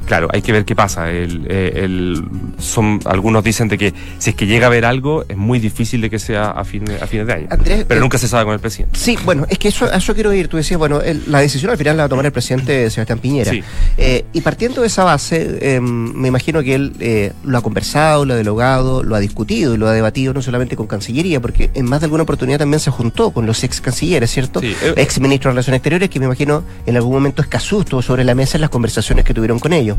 claro, 0.06 0.28
hay 0.32 0.42
que 0.42 0.52
ver 0.52 0.66
qué 0.66 0.76
pasa. 0.76 1.12
El, 1.12 1.46
eh, 1.50 1.72
el- 1.84 2.24
son, 2.58 3.00
algunos 3.06 3.44
dicen 3.44 3.68
de 3.68 3.78
que 3.78 3.94
si 4.18 4.32
es 4.32 4.36
que 4.36 4.48
llega 4.48 4.66
a 4.66 4.68
haber 4.68 4.86
algo, 4.86 5.26
es 5.28 5.38
muy 5.38 5.60
difícil 5.60 6.02
de 6.02 6.10
que 6.10 6.20
sea 6.20 6.52
a, 6.52 6.64
fin, 6.64 6.84
a 7.02 7.06
fines 7.06 7.28
de 7.28 7.34
año. 7.34 7.48
Andrés, 7.50 7.86
Pero 7.88 8.00
eh, 8.00 8.02
nunca 8.02 8.18
se 8.18 8.28
sabe 8.28 8.46
con 8.46 8.54
el 8.54 8.60
presidente. 8.60 8.98
Sí, 8.98 9.18
bueno, 9.26 9.46
es 9.50 9.58
que 9.60 9.68
eso, 9.68 9.86
a 9.86 9.98
eso 9.98 10.14
quiero 10.14 10.34
ir. 10.34 10.48
Tú 10.48 10.58
decías, 10.58 10.78
bueno, 10.80 11.02
el- 11.02 11.24
la 11.28 11.40
decisión 11.40 11.72
al 11.72 11.78
final 11.78 11.98
la 11.98 12.04
va 12.04 12.06
a 12.06 12.10
tomar 12.10 12.26
el 12.26 12.32
presidente 12.32 12.90
Sebastián 12.90 13.20
Piñera. 13.20 13.52
Sí. 13.52 13.64
Eh, 13.98 14.26
y 14.34 14.42
partiendo 14.42 14.82
de 14.82 14.88
esa 14.88 15.04
base, 15.04 15.58
eh, 15.62 15.80
me 15.82 16.28
imagino 16.30 16.64
que 16.64 16.76
él 16.76 17.34
lo 17.44 17.58
ha 17.58 17.62
conversado, 17.62 18.26
lo 18.26 18.34
ha 18.34 18.38
dialogado, 18.38 19.04
lo 19.04 19.16
ha 19.16 19.20
discutido 19.20 19.74
y 19.74 19.78
lo 19.78 19.88
ha 19.88 19.92
debatido 19.94 20.34
no 20.34 20.42
solamente 20.42 20.76
con 20.76 20.88
Cancillería, 20.88 21.40
porque 21.42 21.70
en 21.74 21.86
más 21.86 22.00
de 22.00 22.06
alguna 22.06 22.24
oportunidad 22.24 22.60
también 22.60 22.80
se 22.80 22.90
juntó 22.92 23.32
con 23.32 23.46
los 23.46 23.64
ex 23.64 23.82
cancilleres, 23.82 24.32
¿cierto? 24.32 24.60
Sí, 24.62 24.76
ex 24.98 25.20
ministros 25.20 25.52
de 25.52 25.56
Relaciones 25.56 25.78
Exteriores, 25.80 26.10
que 26.10 26.20
me 26.20 26.26
imagino 26.26 26.64
en 26.86 26.96
algún 26.96 27.14
momento 27.14 27.42
Escazú 27.42 27.82
estuvo 27.82 28.02
sobre 28.02 28.24
la 28.24 28.36
mesa 28.36 28.58
en 28.58 28.62
las 28.62 28.70
conversaciones 28.70 29.26
que 29.26 29.34
tuvieron 29.34 29.60
con 29.60 29.74
ellos. 29.74 29.98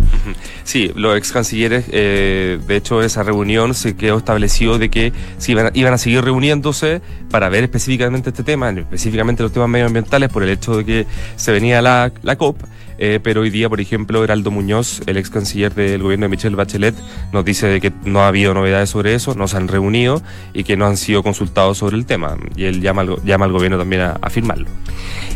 Sí, 0.65 0.91
los 0.95 1.17
ex 1.17 1.33
cancilleres, 1.33 1.85
eh, 1.91 2.59
de 2.67 2.77
hecho, 2.77 3.03
esa 3.03 3.23
reunión 3.23 3.75
se 3.75 3.97
quedó 3.97 4.19
establecido 4.19 4.79
de 4.79 4.91
que 4.91 5.13
se 5.39 5.53
iban, 5.53 5.67
a- 5.67 5.71
iban 5.75 5.93
a 5.95 5.99
seguir 5.99 6.23
reuniéndose 6.23 7.01
para 7.31 7.49
ver 7.49 7.65
específicamente 7.65 8.31
este 8.31 8.43
tema, 8.43 8.71
específicamente 8.71 9.43
los 9.43 9.53
temas 9.53 9.69
medioambientales, 9.69 10.29
por 10.31 10.43
el 10.43 10.51
hecho 10.51 10.77
de 10.79 10.85
que 10.85 11.07
se 11.37 11.53
venía 11.53 11.83
la, 11.83 12.13
la 12.23 12.37
COP. 12.37 12.63
Eh, 12.99 13.21
pero 13.23 13.43
hoy 13.43 13.51
día, 13.51 13.69
por 13.69 13.81
ejemplo, 13.81 14.23
Heraldo 14.23 14.51
Muñoz, 14.51 15.03
el 15.07 15.17
ex 15.17 15.31
canciller 15.31 15.75
del 15.75 16.03
gobierno 16.03 16.25
de 16.25 16.31
Michelle 16.31 16.57
Bachelet, 16.57 16.95
nos 17.33 17.45
dice 17.45 17.67
de 17.67 17.81
que 17.81 17.93
no 18.05 18.21
ha 18.21 18.29
habido 18.29 18.55
novedades 18.55 18.91
sobre 18.91 19.15
eso, 19.15 19.35
no 19.35 19.49
se 19.49 19.57
han 19.57 19.69
reunido 19.69 20.23
y 20.53 20.65
que 20.65 20.77
no 20.77 20.87
han 20.87 20.97
sido 20.97 21.23
consultados 21.23 21.79
sobre 21.79 21.97
el 21.97 22.07
tema. 22.07 22.37
Y 22.57 22.65
él 22.65 22.81
llama 22.81 23.03
al, 23.03 23.53
gobierno 23.53 23.79
también 23.79 24.03
a, 24.03 24.19
a 24.21 24.31
firmarlo. 24.31 24.67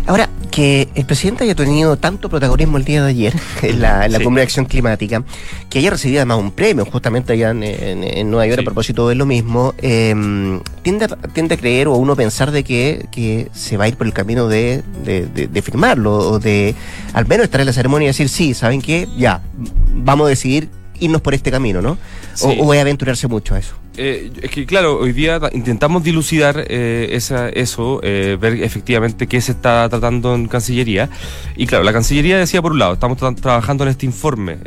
Ahora, 0.06 0.28
que 0.58 0.88
el 0.96 1.06
presidente 1.06 1.44
haya 1.44 1.54
tenido 1.54 1.96
tanto 1.98 2.28
protagonismo 2.28 2.78
el 2.78 2.84
día 2.84 3.00
de 3.04 3.10
ayer 3.10 3.32
en 3.62 3.80
la, 3.80 4.06
en 4.06 4.10
la 4.10 4.18
Sí. 4.18 4.24
cumbre 4.24 4.40
de 4.40 4.44
acción 4.46 4.64
climática, 4.66 5.22
que 5.70 5.78
haya 5.78 5.90
recibido 5.90 6.18
además 6.18 6.38
un 6.38 6.50
premio 6.50 6.84
justamente 6.84 7.32
allá 7.32 7.50
en, 7.50 7.62
en- 7.62 8.02
en 8.02 8.28
Nueva 8.28 8.44
York 8.48 8.58
Sí. 8.58 8.62
a 8.62 8.64
propósito 8.64 9.08
de 9.08 9.14
lo 9.14 9.24
mismo, 9.24 9.72
eh, 9.78 10.12
tiende, 10.82 11.04
a, 11.04 11.08
tiende 11.28 11.54
a 11.54 11.58
creer 11.58 11.86
o 11.86 11.94
uno 11.94 12.16
pensar 12.16 12.50
de 12.50 12.64
que, 12.64 13.06
que 13.12 13.46
se 13.54 13.76
va 13.76 13.84
a 13.84 13.88
ir 13.88 13.96
por 13.96 14.08
el 14.08 14.12
camino 14.12 14.48
de, 14.48 14.82
de, 15.04 15.26
de- 15.26 15.46
de 15.46 15.62
firmarlo 15.62 16.16
o 16.16 16.38
de 16.40 16.74
al 17.12 17.24
menos 17.28 17.44
estar 17.44 17.60
en 17.60 17.66
la 17.68 17.72
ceremonia 17.72 18.06
y 18.06 18.08
decir, 18.08 18.28
sí, 18.28 18.52
¿saben 18.52 18.82
qué? 18.82 19.06
Ya, 19.16 19.40
vamos 19.94 20.26
a 20.26 20.30
decidir 20.30 20.70
irnos 20.98 21.22
por 21.22 21.34
este 21.34 21.52
camino, 21.52 21.80
¿no? 21.80 21.96
O 22.42 22.64
voy 22.64 22.78
a 22.78 22.80
aventurarse 22.80 23.28
mucho 23.28 23.54
a 23.54 23.60
eso. 23.60 23.74
Eh, 24.00 24.30
es 24.42 24.50
que 24.52 24.64
claro, 24.64 24.98
hoy 25.00 25.12
día 25.12 25.40
ta- 25.40 25.50
intentamos 25.52 26.04
dilucidar 26.04 26.64
eh, 26.68 27.08
esa, 27.12 27.48
eso, 27.48 27.98
eh, 28.04 28.38
ver 28.40 28.62
efectivamente 28.62 29.26
qué 29.26 29.40
se 29.40 29.50
está 29.52 29.88
tratando 29.88 30.36
en 30.36 30.46
Cancillería. 30.46 31.08
Y 31.56 31.66
claro, 31.66 31.82
la 31.82 31.92
Cancillería 31.92 32.38
decía 32.38 32.62
por 32.62 32.70
un 32.72 32.78
lado, 32.78 32.92
estamos 32.94 33.18
tra- 33.18 33.34
trabajando 33.34 33.82
en 33.82 33.90
este 33.90 34.06
informe 34.06 34.58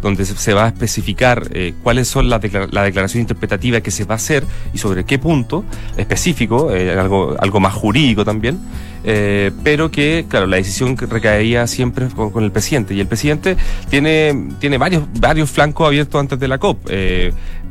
donde 0.00 0.24
se, 0.24 0.54
va 0.54 0.66
a 0.66 0.68
especificar 0.68 1.50
cuáles 1.82 2.06
son 2.06 2.28
las 2.30 2.40
declara- 2.40 2.68
la 2.70 2.84
declaración 2.84 3.22
interpretativa 3.22 3.80
que 3.80 3.90
se 3.90 4.04
va 4.04 4.14
a 4.14 4.16
hacer 4.16 4.44
y 4.72 4.78
sobre 4.78 5.04
qué 5.04 5.18
punto 5.18 5.64
específico, 5.96 6.70
algo, 6.70 7.34
algo 7.40 7.58
más 7.60 7.74
jurídico 7.74 8.24
también. 8.24 8.58
pero 9.02 9.90
que, 9.90 10.24
claro, 10.28 10.46
la 10.46 10.56
decisión 10.58 10.96
que 10.96 11.06
recaería 11.06 11.66
siempre 11.66 12.06
con, 12.08 12.44
el 12.44 12.52
presidente. 12.52 12.94
Y 12.94 13.00
el 13.00 13.08
presidente 13.08 13.56
tiene, 13.90 14.50
tiene 14.60 14.78
varios, 14.78 15.02
varios 15.18 15.50
flancos 15.50 15.86
abiertos 15.88 16.20
antes 16.20 16.38
de 16.38 16.46
la 16.46 16.58
COP. 16.58 16.78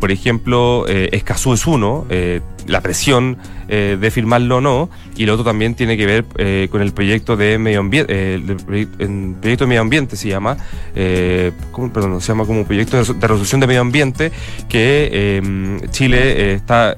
Por 0.01 0.11
ejemplo, 0.11 0.85
eh, 0.89 1.09
es 1.53 1.65
uno, 1.67 2.05
eh, 2.09 2.41
la 2.67 2.81
presión 2.81 3.37
eh, 3.69 3.97
de 4.01 4.11
firmarlo 4.11 4.57
o 4.57 4.61
no, 4.61 4.89
y 5.15 5.25
lo 5.25 5.33
otro 5.33 5.45
también 5.45 5.75
tiene 5.75 5.95
que 5.95 6.05
ver 6.05 6.25
eh, 6.37 6.67
con 6.69 6.81
el 6.81 6.91
proyecto 6.91 7.37
de 7.37 7.57
medio 7.57 7.79
ambiente, 7.79 8.33
el 8.33 8.43
proyecto 8.57 9.63
de 9.63 9.67
medio 9.67 9.81
ambiente 9.81 10.15
se 10.17 10.27
llama, 10.27 10.57
¿cómo? 11.71 11.93
perdón, 11.93 12.19
se 12.19 12.27
llama 12.29 12.45
como 12.45 12.65
proyecto 12.65 12.97
de, 12.97 13.03
resol- 13.03 13.19
de 13.19 13.27
resolución 13.27 13.61
de 13.61 13.67
medio 13.67 13.81
ambiente 13.81 14.31
que 14.67 15.79
Chile 15.91 16.53
está, 16.53 16.97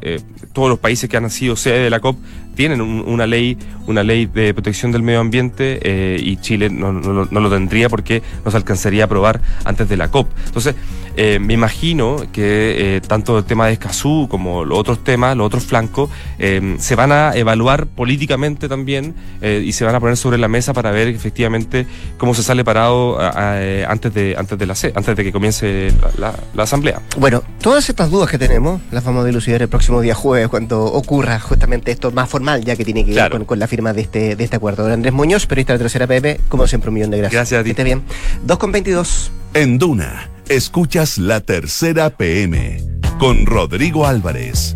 todos 0.54 0.70
los 0.70 0.80
países 0.80 1.10
que 1.10 1.18
han 1.18 1.30
sido 1.30 1.56
sede 1.56 1.80
de 1.84 1.90
la 1.90 2.00
COP 2.00 2.18
tienen 2.56 2.82
un- 2.82 3.04
una 3.06 3.26
ley 3.28 3.58
una 3.86 4.02
ley 4.02 4.28
de 4.28 4.54
protección 4.54 4.94
del 4.94 5.02
medio 5.04 5.20
ambiente 5.20 5.80
eh, 5.84 6.18
y 6.24 6.38
Chile 6.38 6.70
no, 6.70 6.94
no 6.94 7.28
no 7.30 7.40
lo 7.42 7.50
tendría 7.50 7.90
porque 7.90 8.24
no 8.46 8.52
se 8.52 8.56
alcanzaría 8.58 9.04
a 9.04 9.06
aprobar 9.08 9.42
antes 9.66 9.90
de 9.90 9.98
la 9.98 10.10
COP. 10.10 10.30
Entonces, 10.46 10.76
eh, 11.18 11.38
me 11.40 11.54
imagino 11.54 12.16
que 12.32 12.96
eh, 12.96 13.02
tanto 13.06 13.38
el 13.38 13.44
tema 13.44 13.68
de 13.68 13.74
Escazú 13.74 14.28
como 14.32 14.64
los 14.64 14.80
otros 14.80 15.04
temas, 15.04 15.36
los 15.36 15.46
otros 15.48 15.64
flancos, 15.66 16.10
eh, 16.40 16.76
se 16.80 16.96
van 16.96 17.12
a 17.12 17.36
evaluar 17.36 17.88
políticamente 17.88 18.70
también 18.70 19.14
eh, 19.42 19.62
y 19.66 19.74
se 19.74 19.84
van 19.84 19.96
a 19.96 20.00
poner 20.00 20.16
sobre 20.18 20.38
la 20.38 20.48
mesa 20.48 20.74
para 20.74 20.92
ver 20.92 21.10
efectivamente 21.10 21.86
cómo 22.18 22.34
se 22.34 22.42
sale 22.42 22.64
parado 22.64 23.20
a- 23.20 23.30
a- 23.56 23.62
eh, 23.62 23.86
antes 23.88 24.14
de 24.14 24.36
antes 24.38 24.58
de 24.58 24.66
la 24.66 24.76
antes 24.96 25.16
de 25.16 25.24
que 25.26 25.32
comience 25.34 25.92
la, 26.02 26.30
la- 26.30 26.40
la 26.54 26.64
asamblea. 26.64 27.02
Bueno, 27.18 27.44
todas 27.62 27.90
estas 27.90 28.10
dudas 28.10 28.30
que 28.30 28.38
tenemos 28.38 28.82
las 28.92 29.04
vamos 29.04 29.24
a 29.24 29.28
dilucidar 29.28 29.62
el 29.62 29.68
próximo 29.68 30.00
día 30.02 30.16
jueves 30.16 30.48
cuando 30.48 30.86
ocurra 30.86 31.40
justamente 31.40 31.92
esto 31.92 32.12
más 32.12 32.30
formal 32.44 32.64
ya 32.66 32.76
que 32.76 32.84
tiene 32.84 33.02
que 33.06 33.12
ver 33.12 33.16
Claro. 33.16 33.38
con, 33.38 33.46
con 33.46 33.60
la 33.60 33.68
firma 33.68 33.94
de 33.94 34.02
este, 34.02 34.36
de 34.36 34.44
este 34.44 34.58
acuerdo. 34.58 34.86
Andrés 34.92 35.14
Muñoz, 35.14 35.46
periodista 35.48 35.74
de 35.74 35.80
Tercera 35.80 36.08
PM, 36.08 36.40
como 36.50 36.68
siempre 36.68 36.90
un 36.90 36.96
millón 36.96 37.12
de 37.12 37.18
gracias. 37.20 37.40
Gracias 37.40 37.60
a 37.60 37.64
ti. 37.64 37.68
Que 37.70 37.72
esté 37.72 37.84
bien. 37.86 38.04
2 38.46 38.58
con 38.58 38.72
22. 38.72 39.32
En 39.54 39.78
Duna, 39.80 40.30
escuchas 40.50 41.18
la 41.18 41.40
tercera 41.40 42.10
PM 42.10 42.82
con 43.20 43.46
Rodrigo 43.46 44.06
Álvarez. 44.06 44.76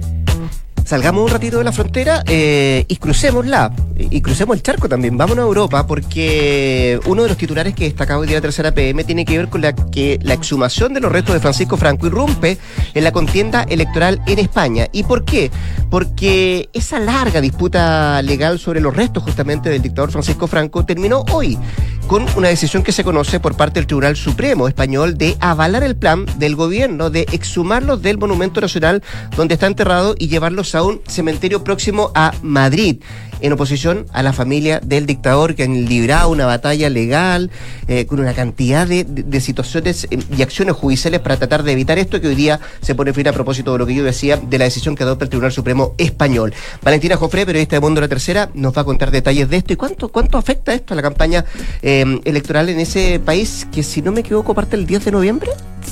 Salgamos 0.88 1.26
un 1.26 1.30
ratito 1.30 1.58
de 1.58 1.66
la 1.66 1.74
frontera 1.74 2.24
eh, 2.28 2.86
y 2.88 2.96
crucémosla. 2.96 3.74
y 3.98 4.22
crucemos 4.22 4.56
el 4.56 4.64
charco 4.64 4.88
también, 4.88 5.18
vámonos 5.18 5.44
a 5.44 5.48
Europa, 5.48 5.86
porque 5.86 6.98
uno 7.06 7.24
de 7.24 7.28
los 7.28 7.38
titulares 7.38 7.76
que 7.76 7.84
destacaba 7.84 8.22
hoy 8.22 8.28
día 8.28 8.38
la 8.38 8.42
tercera 8.42 8.72
PM 8.74 9.04
tiene 9.04 9.26
que 9.26 9.38
ver 9.38 9.50
con 9.50 9.60
la 9.60 9.76
que 9.76 10.18
la 10.22 10.34
exhumación 10.34 10.94
de 10.94 11.02
los 11.02 11.12
restos 11.12 11.34
de 11.34 11.42
Francisco 11.42 11.76
Franco 11.76 12.08
irrumpe 12.08 12.58
en 12.94 13.04
la 13.04 13.12
contienda 13.12 13.64
electoral 13.64 14.22
en 14.28 14.40
España. 14.40 14.88
¿Y 14.94 15.04
por 15.04 15.26
qué? 15.26 15.52
Porque 15.90 16.70
esa 16.72 17.00
larga 17.00 17.42
disputa 17.42 18.22
legal 18.22 18.58
sobre 18.58 18.80
los 18.80 18.96
restos 18.96 19.24
justamente 19.24 19.70
del 19.70 19.82
dictador 19.82 20.12
Francisco 20.12 20.48
Franco 20.48 20.86
terminó 20.86 21.26
hoy 21.34 21.58
con 22.08 22.26
una 22.38 22.48
decisión 22.48 22.84
que 22.84 22.94
se 22.94 23.04
conoce 23.04 23.40
por 23.40 23.56
parte 23.58 23.80
del 23.80 23.88
Tribunal 23.88 24.16
Supremo 24.16 24.68
español 24.68 25.18
de 25.18 25.36
avalar 25.42 25.84
el 25.84 25.98
plan 25.98 26.26
del 26.38 26.56
gobierno 26.56 27.10
de 27.10 27.28
exhumarlos 27.34 28.02
del 28.02 28.18
Monumento 28.18 28.62
Nacional 28.62 29.04
donde 29.36 29.56
está 29.56 29.68
enterrado 29.68 30.16
y 30.18 30.30
llevarlos 30.30 30.74
a 30.74 30.84
un 30.84 31.02
cementerio 31.06 31.66
próximo 31.66 32.12
a 32.16 32.34
Madrid 32.42 33.02
en 33.42 33.54
oposición 33.54 34.06
a 34.14 34.24
la 34.24 34.34
familia 34.34 34.80
del 34.80 35.06
dictador 35.06 35.56
que 35.56 35.64
han 35.64 35.86
librado 35.86 36.30
una 36.30 36.46
batalla 36.46 36.90
legal 36.90 37.52
eh, 37.88 38.06
con 38.06 38.20
una 38.20 38.34
cantidad 38.34 38.88
de, 38.88 39.42
situaciones 39.42 40.08
eh, 40.10 40.20
y 40.36 40.42
acciones 40.42 40.76
judiciales 40.76 41.20
para 41.20 41.38
tratar 41.38 41.64
de 41.64 41.72
evitar 41.72 42.00
esto 42.00 42.20
que 42.20 42.28
hoy 42.28 42.36
día 42.36 42.60
se 42.82 42.96
pone 42.96 43.14
fin 43.14 43.28
a 43.28 43.34
propósito 43.34 43.74
de 43.74 43.80
lo 43.80 43.86
que 43.86 43.96
yo 43.96 44.04
decía 44.04 44.38
de 44.38 44.58
la 44.58 44.66
decisión 44.66 44.96
que 44.96 45.04
adopta 45.04 45.26
el 45.26 45.30
Tribunal 45.30 45.52
Supremo 45.52 45.94
Español. 45.98 46.54
Valentina 46.82 47.18
Jofré, 47.18 47.46
periodista 47.46 47.76
de 47.76 47.80
Mundo 47.80 48.02
la 48.02 48.08
Tercera, 48.08 48.50
nos 48.54 48.76
va 48.76 48.82
a 48.82 48.86
contar 48.86 49.12
detalles 49.12 49.50
de 49.50 49.58
esto 49.58 49.74
y 49.74 49.76
cuánto, 49.76 50.10
cuánto 50.10 50.38
afecta 50.38 50.74
esto 50.74 50.94
a 50.94 50.96
la 50.96 51.02
campaña 51.02 51.46
eh, 51.82 52.20
electoral 52.26 52.70
en 52.70 52.80
ese 52.80 53.20
país 53.24 53.68
que 53.72 53.84
si 53.84 54.02
no 54.02 54.12
me 54.12 54.22
equivoco 54.22 54.54
parte 54.54 54.76
el 54.76 54.86
10 54.86 55.06
de 55.06 55.12
noviembre. 55.12 55.52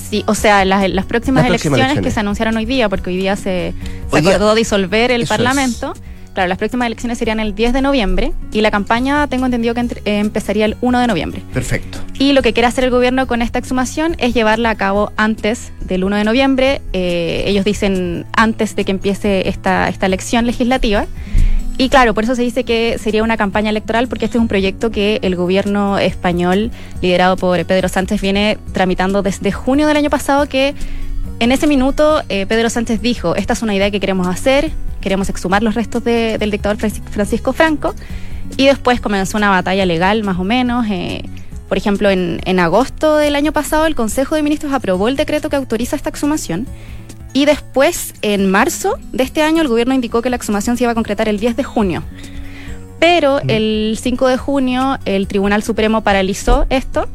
Sí, 0.10 0.24
o 0.28 0.36
sea, 0.36 0.66
las, 0.66 1.06
próximas, 1.06 1.46
elecciones, 1.46 2.00
que 2.02 2.12
se 2.12 2.20
anunciaron 2.20 2.58
hoy 2.58 2.66
día, 2.66 2.90
porque 2.90 3.10
hoy 3.10 3.18
día 3.18 3.36
se, 3.36 3.74
acordó 4.12 4.56
disolver 4.56 5.12
el 5.12 5.26
Parlamento. 5.26 5.94
Claro, 6.36 6.50
las 6.50 6.58
próximas 6.58 6.88
elecciones 6.88 7.18
serían 7.18 7.40
el 7.40 7.56
10 7.56 7.72
de 7.72 7.82
noviembre 7.82 8.34
y 8.52 8.60
la 8.60 8.70
campaña 8.70 9.26
tengo 9.28 9.46
entendido 9.46 9.74
que 9.74 9.80
eh, 9.80 10.20
empezaría 10.20 10.66
el 10.66 10.76
1 10.82 11.00
de 11.00 11.08
noviembre. 11.08 11.42
Perfecto. 11.54 12.00
Y 12.20 12.34
lo 12.34 12.42
que 12.42 12.52
quiere 12.52 12.68
hacer 12.68 12.84
el 12.84 12.90
gobierno 12.90 13.26
con 13.26 13.42
esta 13.42 13.58
exhumación 13.58 14.18
es 14.20 14.34
llevarla 14.34 14.70
a 14.70 14.76
cabo 14.76 15.14
antes 15.16 15.72
del 15.80 16.04
1 16.04 16.18
de 16.18 16.24
noviembre. 16.26 16.82
Eh, 16.92 17.46
ellos 17.48 17.64
dicen 17.64 18.26
antes 18.36 18.76
de 18.76 18.84
que 18.84 18.92
empiece 18.92 19.48
esta, 19.48 19.88
esta 19.88 20.08
elección 20.08 20.46
legislativa. 20.46 21.06
Y 21.78 21.88
claro, 21.88 22.14
por 22.14 22.26
eso 22.26 22.36
se 22.36 22.42
dice 22.42 22.66
que 22.66 22.98
sería 23.00 23.24
una 23.24 23.38
campaña 23.38 23.70
electoral, 23.70 24.10
porque 24.10 24.26
este 24.26 24.38
es 24.38 24.42
un 24.42 24.50
proyecto 24.50 24.92
que 24.92 25.20
el 25.22 25.38
gobierno 25.38 26.00
español, 26.00 26.70
liderado 27.02 27.38
por 27.38 27.64
Pedro 27.66 27.88
Sánchez, 27.88 28.20
viene 28.20 28.58
tramitando 28.74 29.24
desde 29.24 29.54
junio 29.54 29.88
del 29.88 29.96
año 29.96 30.10
pasado, 30.10 30.50
que 30.50 30.76
en 31.40 31.52
ese 31.52 31.68
minuto 31.68 32.24
eh, 32.28 32.46
Pedro 32.46 32.70
Sánchez 32.70 33.02
dijo, 33.02 33.36
esta 33.36 33.54
es 33.54 33.62
una 33.62 33.76
idea 33.76 33.92
que 33.92 34.00
queremos 34.00 34.28
hacer, 34.28 34.72
queremos 35.06 35.30
exhumar 35.30 35.62
los 35.62 35.76
restos 35.76 36.04
del 36.04 36.50
dictador 36.50 36.78
Francisco 36.80 37.54
Franco. 37.54 37.94
Y 38.58 38.66
después 38.66 39.00
comenzó 39.00 39.38
una 39.38 39.52
batalla 39.52 39.86
legal, 39.86 40.24
más 40.24 40.40
o 40.40 40.44
menos. 40.44 40.88
Eh, 40.90 41.24
por 41.70 41.78
ejemplo, 41.78 42.10
en, 42.10 42.60
agosto 42.60 43.18
del 43.18 43.36
año 43.36 43.52
pasado, 43.52 43.86
el 43.86 43.94
Consejo 43.94 44.34
de 44.34 44.42
Ministros 44.42 44.74
aprobó 44.74 45.08
el 45.08 45.16
decreto 45.16 45.52
que 45.52 45.58
autoriza 45.58 45.96
esta 45.96 46.10
exhumación. 46.10 46.66
Y 47.34 47.46
después, 47.46 48.16
en 48.24 48.50
marzo 48.50 48.98
de 49.14 49.24
este 49.24 49.44
año, 49.44 49.62
el 49.62 49.68
gobierno 49.68 49.94
indicó 49.94 50.24
que 50.24 50.32
la 50.32 50.38
exhumación 50.38 50.76
se 50.76 50.86
iba 50.86 50.92
a 50.92 50.96
concretar 50.96 51.30
el 51.30 51.40
10 51.40 51.56
de 51.56 51.64
junio. 51.64 52.02
Pero 53.00 53.42
mm. 53.44 53.50
el 53.52 54.00
5 54.02 54.28
de 54.28 54.38
junio, 54.38 54.98
el 55.06 55.28
Tribunal 55.28 55.62
Supremo 55.62 56.02
paralizó 56.02 56.66
esto 56.72 57.08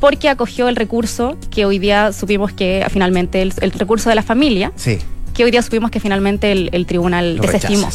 porque 0.00 0.28
acogió 0.28 0.66
el 0.68 0.74
recurso 0.74 1.36
que 1.52 1.66
hoy 1.66 1.78
día 1.78 2.12
supimos 2.12 2.52
que 2.52 2.84
finalmente 2.90 3.42
el, 3.42 3.52
el 3.60 3.70
recurso 3.70 4.08
de 4.08 4.16
la 4.16 4.22
familia. 4.24 4.72
Sí 4.74 4.98
que 5.38 5.44
hoy 5.44 5.52
día 5.52 5.62
supimos 5.62 5.92
que 5.92 6.00
finalmente 6.00 6.50
el, 6.50 6.86
tribunal 6.86 7.38
desestimó. 7.38 7.88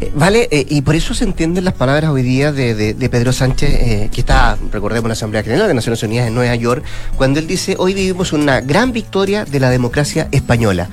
Eh, 0.00 0.12
vale, 0.14 0.46
eh, 0.52 0.64
y 0.68 0.80
por 0.82 0.94
eso 0.94 1.12
se 1.12 1.24
entienden 1.24 1.64
las 1.64 1.74
palabras 1.74 2.08
hoy 2.12 2.22
día 2.22 2.52
de, 2.52 3.08
Pedro 3.10 3.32
Sánchez, 3.32 3.68
eh, 3.68 4.10
que 4.12 4.20
está, 4.20 4.56
recordemos, 4.70 5.06
en 5.06 5.08
la 5.08 5.14
Asamblea 5.14 5.42
General 5.42 5.66
de 5.66 5.74
Naciones 5.74 6.00
Unidas 6.04 6.28
en 6.28 6.34
Nueva 6.36 6.54
York, 6.54 6.84
cuando 7.16 7.40
él 7.40 7.48
dice, 7.48 7.74
hoy 7.80 7.94
vivimos 7.94 8.32
una 8.32 8.60
gran 8.60 8.92
victoria 8.92 9.44
de 9.44 9.58
la 9.58 9.70
democracia 9.70 10.28
española. 10.30 10.88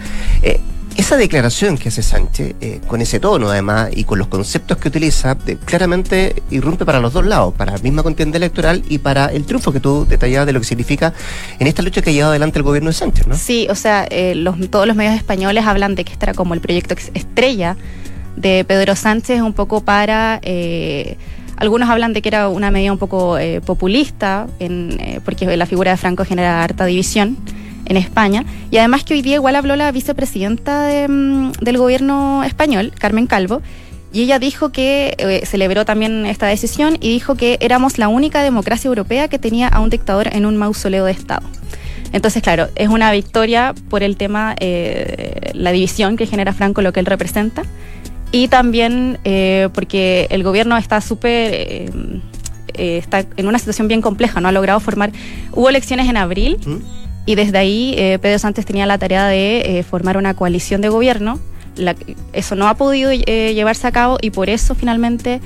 Esa 1.02 1.18
declaración 1.18 1.80
que 1.80 1.90
hace 1.90 2.04
Sánchez, 2.04 2.54
eh, 2.62 2.80
con 2.86 3.02
ese 3.02 3.20
tono 3.20 3.50
además 3.50 3.90
y 3.92 4.04
con 4.04 4.20
los 4.20 4.28
conceptos 4.28 4.78
que 4.78 4.90
utiliza, 4.90 5.36
eh, 5.48 5.58
claramente 5.66 6.44
irrumpe 6.52 6.86
para 6.86 7.00
los 7.00 7.12
dos 7.12 7.26
lados, 7.26 7.56
para 7.56 7.72
la 7.72 7.80
misma 7.80 8.04
contienda 8.04 8.38
electoral 8.38 8.84
y 8.88 9.00
para 9.00 9.26
el 9.26 9.46
triunfo 9.46 9.72
que 9.72 9.80
tú 9.80 10.06
detallabas 10.08 10.46
de 10.46 10.54
lo 10.54 10.60
que 10.60 10.68
significa 10.68 11.12
en 11.58 11.66
esta 11.66 11.82
lucha 11.82 12.04
que 12.04 12.12
ha 12.12 12.14
llevado 12.14 12.34
adelante 12.34 12.60
el 12.60 12.64
gobierno 12.64 12.92
de 12.92 12.94
Sánchez, 12.94 13.26
¿no? 13.26 13.36
Sí, 13.36 13.66
o 13.72 13.74
sea, 13.74 14.06
eh, 14.12 14.36
todos 14.70 14.86
los 14.86 14.96
medios 14.96 15.16
españoles 15.16 15.66
hablan 15.66 15.96
de 15.96 16.06
que 16.06 16.14
este 16.14 16.26
era 16.26 16.36
como 16.36 16.54
el 16.54 16.62
proyecto 16.62 16.94
estrella 17.16 17.78
de 18.36 18.64
Pedro 18.64 18.96
Sánchez, 18.96 19.42
un 19.42 19.54
poco 19.54 19.82
para... 19.82 20.40
algunos 21.58 21.90
hablan 21.90 22.14
de 22.14 22.22
que 22.22 22.30
era 22.30 22.48
una 22.48 22.70
medida 22.70 22.92
un 22.92 23.00
poco 23.00 23.40
populista, 23.66 24.46
en, 24.60 25.20
porque 25.26 25.58
la 25.58 25.66
figura 25.66 25.90
de 25.90 25.98
Franco 25.98 26.26
genera 26.26 26.64
harta 26.64 26.86
división 26.86 27.38
en 27.92 27.98
España. 27.98 28.46
Y 28.72 28.78
además 28.78 29.04
que 29.04 29.14
hoy 29.14 29.22
día 29.22 29.36
igual 29.36 29.56
habló 29.56 29.76
la 29.76 29.92
vicepresidenta 29.92 30.90
mm, 31.08 31.52
del 31.62 31.78
gobierno 31.78 32.44
español, 32.44 32.94
Carmen 32.98 33.28
Calvo, 33.28 33.62
y 34.14 34.24
ella 34.24 34.40
dijo 34.40 34.72
que 34.72 35.14
eh, 35.18 35.46
celebró 35.46 35.86
también 35.86 36.26
esta 36.26 36.48
decisión 36.48 36.98
y 37.00 37.12
dijo 37.12 37.36
que 37.36 37.58
éramos 37.62 37.98
la 37.98 38.08
única 38.08 38.44
democracia 38.44 38.88
europea 38.88 39.28
que 39.28 39.40
tenía 39.40 39.68
a 39.68 39.80
un 39.80 39.90
dictador 39.90 40.34
en 40.34 40.46
un 40.46 40.58
mausoleo 40.58 41.06
de 41.06 41.12
Estado. 41.12 41.46
Entonces, 42.14 42.42
claro, 42.42 42.68
es 42.76 42.90
una 42.90 43.12
victoria 43.12 43.74
por 43.90 44.04
el 44.04 44.18
tema, 44.18 44.56
eh, 44.60 45.52
la 45.54 45.72
división 45.72 46.18
que 46.18 46.26
genera 46.26 46.52
Franco, 46.54 46.82
lo 46.82 46.92
que 46.92 47.00
él 47.00 47.06
representa, 47.06 47.64
y 48.34 48.48
también 48.48 49.18
eh, 49.24 49.70
porque 49.74 50.28
el 50.30 50.44
gobierno 50.44 50.78
está 50.78 51.00
súper, 51.00 51.90
está 52.74 53.26
en 53.38 53.48
una 53.48 53.60
situación 53.60 53.88
bien 53.88 54.02
compleja, 54.02 54.42
no 54.42 54.50
ha 54.50 54.52
logrado 54.52 54.80
formar, 54.82 55.12
hubo 55.54 55.70
elecciones 55.70 56.10
en 56.10 56.18
abril. 56.18 56.58
¿Mm? 56.66 57.01
Y 57.26 57.36
desde 57.36 57.58
ahí 57.58 57.94
eh, 57.98 58.20
Pedro 58.20 58.40
Sánchez 58.40 58.66
tenía 58.66 58.86
la 58.86 58.98
tarea 58.98 59.28
de 59.28 59.80
eh, 59.80 59.84
formar 59.84 60.18
una 60.18 60.34
coalición 60.34 60.82
de 60.82 60.90
gobierno. 60.90 61.40
eso 62.34 62.56
no 62.56 62.68
ha 62.68 62.76
podido 62.76 63.12
eh, 63.12 63.54
llevarse 63.54 63.88
a 63.88 63.92
cabo 63.92 64.18
y 64.22 64.32
por 64.32 64.50
eso 64.50 64.76
finalmente 64.76 65.40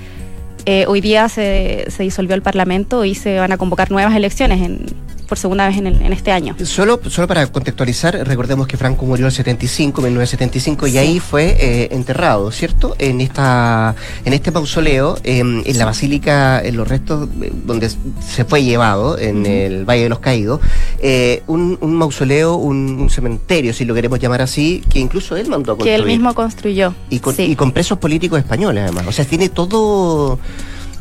hoy 0.88 1.00
día 1.00 1.30
se, 1.30 1.86
se 1.90 2.02
disolvió 2.02 2.34
el 2.34 2.42
Parlamento 2.42 3.06
y 3.06 3.14
se 3.14 3.38
van 3.38 3.52
a 3.52 3.58
convocar 3.58 3.92
nuevas 3.92 4.16
elecciones 4.16 4.62
en, 4.62 4.88
por 5.26 5.38
segunda 5.38 5.68
vez 5.68 5.78
en, 5.78 5.88
en, 5.88 6.14
este 6.14 6.32
año. 6.32 6.56
Solo, 6.64 7.00
solo 7.10 7.28
para 7.28 7.46
contextualizar, 7.48 8.16
recordemos 8.28 8.68
que 8.68 8.78
Franco 8.78 9.06
murió 9.06 9.24
en 9.24 9.28
el 9.28 9.32
75, 9.32 10.02
1975, 10.02 10.88
y 10.88 10.98
ahí 10.98 11.20
fue 11.20 11.58
eh, 11.60 11.88
enterrado, 11.92 12.52
¿cierto? 12.52 12.96
En 13.00 13.22
esta 13.22 13.96
en 14.24 14.34
este 14.34 14.52
mausoleo, 14.52 15.18
em, 15.24 15.64
en 15.66 15.78
la 15.78 15.86
basílica, 15.86 16.62
en 16.62 16.78
los 16.78 16.88
restos 16.88 17.28
eh, 17.42 17.52
donde 17.66 17.90
se 17.90 18.46
fue 18.46 18.64
llevado, 18.64 19.18
en 19.18 19.46
el 19.46 19.86
Valle 19.86 20.04
de 20.04 20.10
los 20.10 20.20
Caídos, 20.20 20.62
eh, 21.00 21.44
un, 21.48 21.78
mausoleo, 21.82 22.56
un, 22.56 23.10
cementerio, 23.10 23.74
si 23.74 23.86
lo 23.86 23.94
queremos 23.94 24.20
llamar 24.20 24.42
así, 24.42 24.84
que 24.90 25.00
incluso 25.00 25.36
él 25.36 25.48
mandó 25.48 25.74
a 25.74 25.76
construir. 25.76 25.96
Que 25.98 26.02
él 26.02 26.06
mismo 26.06 26.34
construyó. 26.34 26.94
Y 27.10 27.20
con, 27.20 27.36
y 27.38 27.56
con 27.56 27.72
presos 27.72 27.98
políticos 27.98 28.40
españoles, 28.40 28.84
además. 28.84 29.06
O 29.08 29.12
sea, 29.12 29.26
tiene 29.26 29.50
todo 29.50 30.40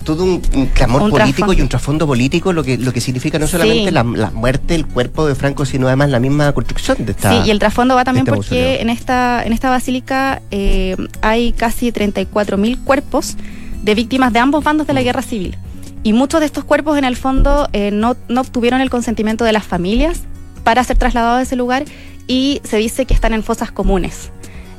todo 0.04 0.24
un, 0.24 0.40
clamor 0.74 1.10
político 1.10 1.52
y 1.52 1.60
un 1.60 1.68
trasfondo 1.68 2.06
político, 2.06 2.52
lo 2.52 2.62
que, 2.62 2.78
lo 2.78 2.92
que 2.92 3.00
significa 3.00 3.38
no 3.38 3.46
solamente 3.46 3.90
la, 3.90 4.04
muerte, 4.04 4.74
el 4.74 4.86
cuerpo 4.86 5.26
de 5.26 5.34
Franco, 5.34 5.64
sino 5.64 5.86
además 5.86 6.10
la 6.10 6.20
misma 6.20 6.52
construcción 6.52 7.04
de 7.04 7.12
esta. 7.12 7.42
Sí, 7.42 7.48
y 7.48 7.50
el 7.50 7.58
trasfondo 7.58 7.94
va 7.94 8.04
también 8.04 8.26
este 8.26 8.36
porque 8.36 8.80
en 8.80 8.90
esta, 8.90 9.42
en 9.44 9.52
esta 9.52 9.70
basílica 9.70 10.42
eh, 10.50 10.96
hay 11.22 11.52
casi 11.52 11.90
34.000 11.90 12.84
cuerpos 12.84 13.36
de 13.82 13.94
víctimas 13.94 14.32
de 14.32 14.38
ambos 14.38 14.62
bandos 14.62 14.86
de 14.86 14.92
la 14.92 15.02
guerra 15.02 15.22
civil. 15.22 15.56
Y 16.02 16.12
muchos 16.12 16.40
de 16.40 16.46
estos 16.46 16.64
cuerpos, 16.64 16.98
en 16.98 17.04
el 17.04 17.16
fondo, 17.16 17.68
eh, 17.72 17.90
no, 17.90 18.14
no 18.28 18.42
obtuvieron 18.42 18.80
el 18.80 18.90
consentimiento 18.90 19.44
de 19.44 19.52
las 19.52 19.64
familias 19.64 20.20
para 20.62 20.84
ser 20.84 20.98
trasladados 20.98 21.40
a 21.40 21.42
ese 21.42 21.56
lugar 21.56 21.84
y 22.26 22.60
se 22.64 22.76
dice 22.76 23.06
que 23.06 23.14
están 23.14 23.32
en 23.32 23.42
fosas 23.42 23.72
comunes. 23.72 24.30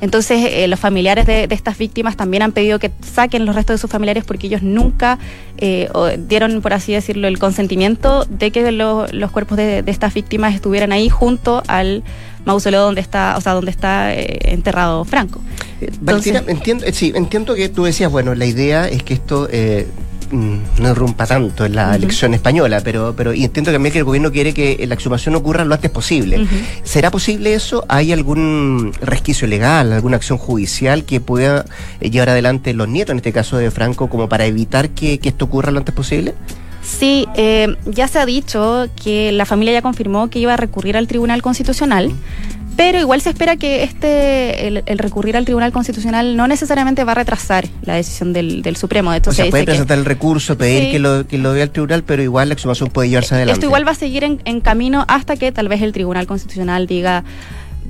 Entonces, 0.02 0.48
eh, 0.52 0.68
los 0.68 0.80
familiares 0.80 1.26
de, 1.26 1.48
estas 1.50 1.78
víctimas 1.78 2.18
también 2.18 2.44
han 2.44 2.52
pedido 2.52 2.80
que 2.80 2.92
saquen 3.02 3.46
los 3.46 3.56
restos 3.56 3.76
de 3.76 3.78
sus 3.80 3.90
familiares 3.90 4.24
porque 4.26 4.48
ellos 4.48 4.62
nunca 4.62 5.20
eh, 5.58 5.90
dieron, 6.28 6.62
por 6.62 6.74
así 6.74 6.94
decirlo, 6.94 7.28
el 7.28 7.40
consentimiento 7.40 8.26
de 8.26 8.52
que 8.52 8.72
los 8.72 9.32
cuerpos 9.32 9.58
de, 9.58 9.84
estas 9.86 10.14
víctimas 10.14 10.54
estuvieran 10.54 10.92
ahí 10.92 11.10
junto 11.10 11.64
al 11.68 12.04
mausoleo 12.46 12.82
donde 12.82 13.02
está, 13.02 13.36
o 13.38 13.42
sea, 13.42 13.54
donde 13.54 13.72
está 13.72 14.14
eh, 14.14 14.52
enterrado 14.52 15.04
Franco. 15.06 15.42
Valentina, 16.02 16.44
entiendo, 16.48 16.86
sí, 16.92 17.12
entiendo 17.16 17.56
que 17.56 17.70
tú 17.70 17.86
decías, 17.86 18.12
bueno, 18.12 18.36
la 18.36 18.46
idea 18.46 18.88
es 18.88 19.02
que 19.02 19.16
esto 19.16 19.48
no 20.32 20.90
irrumpa 20.90 21.26
tanto 21.26 21.66
en 21.66 21.76
la 21.76 21.96
elección 21.96 22.34
española, 22.34 22.82
pero, 22.84 23.14
pero 23.16 23.34
y 23.34 23.44
entiendo 23.44 23.72
también 23.72 23.94
que 23.94 24.00
el 24.00 24.06
gobierno 24.06 24.32
quiere 24.32 24.54
que 24.54 24.86
la 24.88 24.96
exhumación 24.96 25.36
ocurra 25.36 25.66
lo 25.66 25.76
antes 25.76 25.92
posible. 25.92 26.48
¿Será 26.84 27.12
posible 27.12 27.54
eso? 27.54 27.86
¿Hay 27.88 28.12
algún 28.12 28.94
resquicio 29.02 29.48
legal, 29.48 29.94
alguna 29.94 30.18
acción 30.18 30.38
judicial 30.38 31.06
que 31.06 31.20
pueda 31.20 31.66
eh, 32.00 32.10
llevar 32.10 32.30
adelante 32.30 32.74
los 32.74 32.88
nietos, 32.88 33.12
en 33.12 33.18
este 33.18 33.32
caso 33.32 33.58
de 33.58 33.72
Franco, 33.72 34.10
como 34.10 34.30
para 34.30 34.46
evitar 34.46 34.90
que, 34.90 35.20
esto 35.24 35.46
ocurra 35.46 35.72
lo 35.72 35.80
antes 35.80 35.94
posible? 35.94 36.34
Sí, 36.82 37.28
eh, 37.36 37.76
ya 37.88 38.08
se 38.08 38.20
ha 38.20 38.26
dicho 38.28 38.88
que 39.02 39.32
la 39.32 39.46
familia 39.46 39.74
ya 39.74 39.82
confirmó 39.82 40.30
que 40.30 40.38
iba 40.38 40.54
a 40.54 40.58
recurrir 40.58 40.98
al 40.98 41.08
Tribunal 41.08 41.42
Constitucional 41.42 42.12
Pero 42.76 43.00
igual 43.00 43.22
se 43.22 43.30
espera 43.30 43.56
que 43.56 43.84
este 43.84 44.68
el, 44.68 44.98
recurrir 44.98 45.38
al 45.38 45.46
Tribunal 45.46 45.72
Constitucional 45.72 46.36
no 46.36 46.48
necesariamente 46.48 47.04
va 47.04 47.14
a 47.14 47.16
retrasar 47.16 47.68
la 47.84 47.94
decisión 47.94 48.34
del, 48.34 48.76
Supremo. 48.76 49.12
De 49.12 49.22
o 49.26 49.32
sea, 49.32 49.50
puede 49.50 49.64
presentar 49.64 49.98
el 49.98 50.06
recurso, 50.06 50.58
pedir 50.58 50.92
que, 50.92 51.00
lo, 51.00 51.26
que 51.26 51.38
lo 51.38 51.54
vea 51.54 51.64
el 51.64 51.72
tribunal, 51.72 52.04
pero 52.04 52.22
igual 52.22 52.50
la 52.50 52.54
exhumación 52.54 52.90
puede 52.90 53.10
llevarse 53.10 53.36
adelante. 53.36 53.60
Esto 53.60 53.68
igual 53.68 53.88
va 53.88 53.92
a 53.92 53.96
seguir 53.96 54.24
en, 54.26 54.42
en 54.44 54.60
camino 54.60 55.06
hasta 55.08 55.38
que 55.38 55.52
tal 55.52 55.70
vez 55.70 55.82
el 55.82 55.94
Tribunal 55.94 56.28
Constitucional 56.28 56.88
diga 56.88 57.24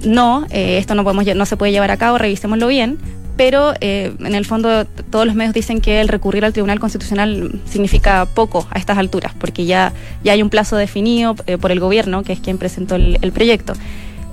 no, 0.04 0.46
eh, 0.50 0.78
esto 0.78 0.96
no, 0.96 1.04
podemos, 1.04 1.26
no 1.36 1.46
se 1.46 1.58
puede 1.58 1.72
llevar 1.72 1.92
a 1.92 1.98
cabo, 1.98 2.18
revisémoslo 2.18 2.68
bien, 2.68 2.98
pero 3.38 3.74
eh, 3.82 4.14
en 4.20 4.36
el 4.36 4.46
fondo 4.46 4.86
todos 4.86 5.26
los 5.26 5.36
medios 5.36 5.54
dicen 5.54 5.82
que 5.82 6.02
el 6.02 6.08
recurrir 6.08 6.46
al 6.46 6.54
Tribunal 6.54 6.80
Constitucional 6.80 7.62
significa 7.70 8.26
poco 8.26 8.68
a 8.72 8.80
estas 8.80 8.98
alturas, 8.98 9.34
porque 9.38 9.66
ya, 9.66 9.94
ya 10.24 10.34
hay 10.34 10.42
un 10.42 10.50
plazo 10.50 10.76
definido 10.76 11.36
eh, 11.48 11.58
por 11.58 11.72
el 11.72 11.80
gobierno, 11.80 12.24
que 12.24 12.34
es 12.34 12.40
quien 12.40 12.58
presentó 12.58 12.96
el, 12.96 13.32
proyecto. 13.32 13.74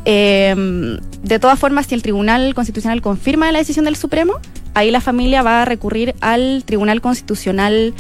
De 0.05 1.39
todas 1.41 1.59
formas, 1.59 1.87
si 1.87 1.95
el 1.95 2.03
Tribunal 2.03 2.55
Constitucional 2.55 3.01
confirma 3.03 3.51
la 3.53 3.59
decisión 3.59 3.85
del 3.85 3.97
Supremo, 3.97 4.35
ahí 4.75 4.91
la 4.91 5.01
familia 5.01 5.43
va 5.43 5.63
a 5.63 5.65
recurrir 5.65 6.15
al 6.21 6.65
Tribunal 6.65 7.01
Constitucional 7.01 7.95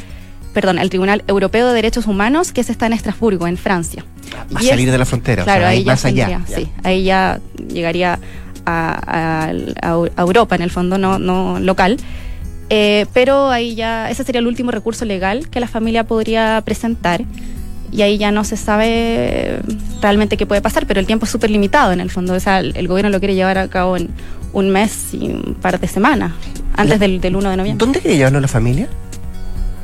perdón, 0.53 0.79
el 0.79 0.91
Tribunal 0.91 1.25
Europeo 1.27 1.69
de 1.69 1.75
Derechos 1.75 2.07
Humanos, 2.07 2.53
que 2.53 2.62
se 2.62 2.73
está 2.73 2.87
en 2.87 2.93
Estrasburgo, 2.93 3.47
en 3.47 3.57
Francia. 3.57 4.05
Va 4.55 4.61
a 4.61 4.62
salir 4.62 4.91
de 4.91 4.99
la 4.99 5.05
frontera, 5.05 5.45
claro, 5.45 5.67
ahí 5.67 5.85
ya 5.85 5.93
allá. 5.93 6.41
Sí, 6.47 6.69
ahí 6.83 7.05
ya 7.05 7.41
llegaría 7.69 8.19
a, 8.65 9.53
Europa, 10.19 10.55
en 10.55 10.62
el 10.62 10.71
fondo, 10.71 10.99
no, 10.99 11.19
no 11.19 11.59
local. 11.61 11.99
Eh, 12.71 13.07
pero 13.12 13.51
ahí 13.51 13.75
ya, 13.75 14.11
ese 14.11 14.25
sería 14.25 14.38
el 14.38 14.47
último 14.47 14.71
recurso 14.71 15.05
legal 15.05 15.49
que 15.51 15.61
la 15.61 15.69
familia 15.69 16.05
podría 16.05 16.62
presentar. 16.65 17.23
Y 17.93 18.03
ahí 18.03 18.17
ya 18.17 18.33
no 18.33 18.43
se 18.43 18.57
sabe 18.57 19.61
realmente 20.01 20.37
qué 20.37 20.47
puede 20.47 20.63
pasar, 20.63 20.87
pero 20.87 20.99
el 20.99 21.07
tiempo 21.07 21.27
es 21.27 21.31
súper 21.31 21.51
limitado 21.51 21.93
en 21.93 22.01
el 22.01 22.11
fondo. 22.11 22.33
O 22.33 22.41
sea, 22.41 22.61
el, 22.61 22.89
gobierno 22.89 23.11
lo 23.11 23.19
quiere 23.19 23.35
llevar 23.35 23.59
a 23.59 23.69
cabo 23.69 23.97
en 23.97 24.09
un 24.53 24.71
mes 24.71 25.13
y 25.13 25.29
un 25.29 25.57
par 25.61 25.79
de 25.79 25.87
semanas, 25.89 26.33
antes 26.75 26.99
del, 26.99 27.21
del 27.21 27.37
1 27.37 27.51
de 27.51 27.57
noviembre. 27.57 27.85
¿Dónde 27.85 28.01
quiere 28.01 28.17
llevarlo 28.17 28.41
la 28.41 28.49
familia? 28.49 28.89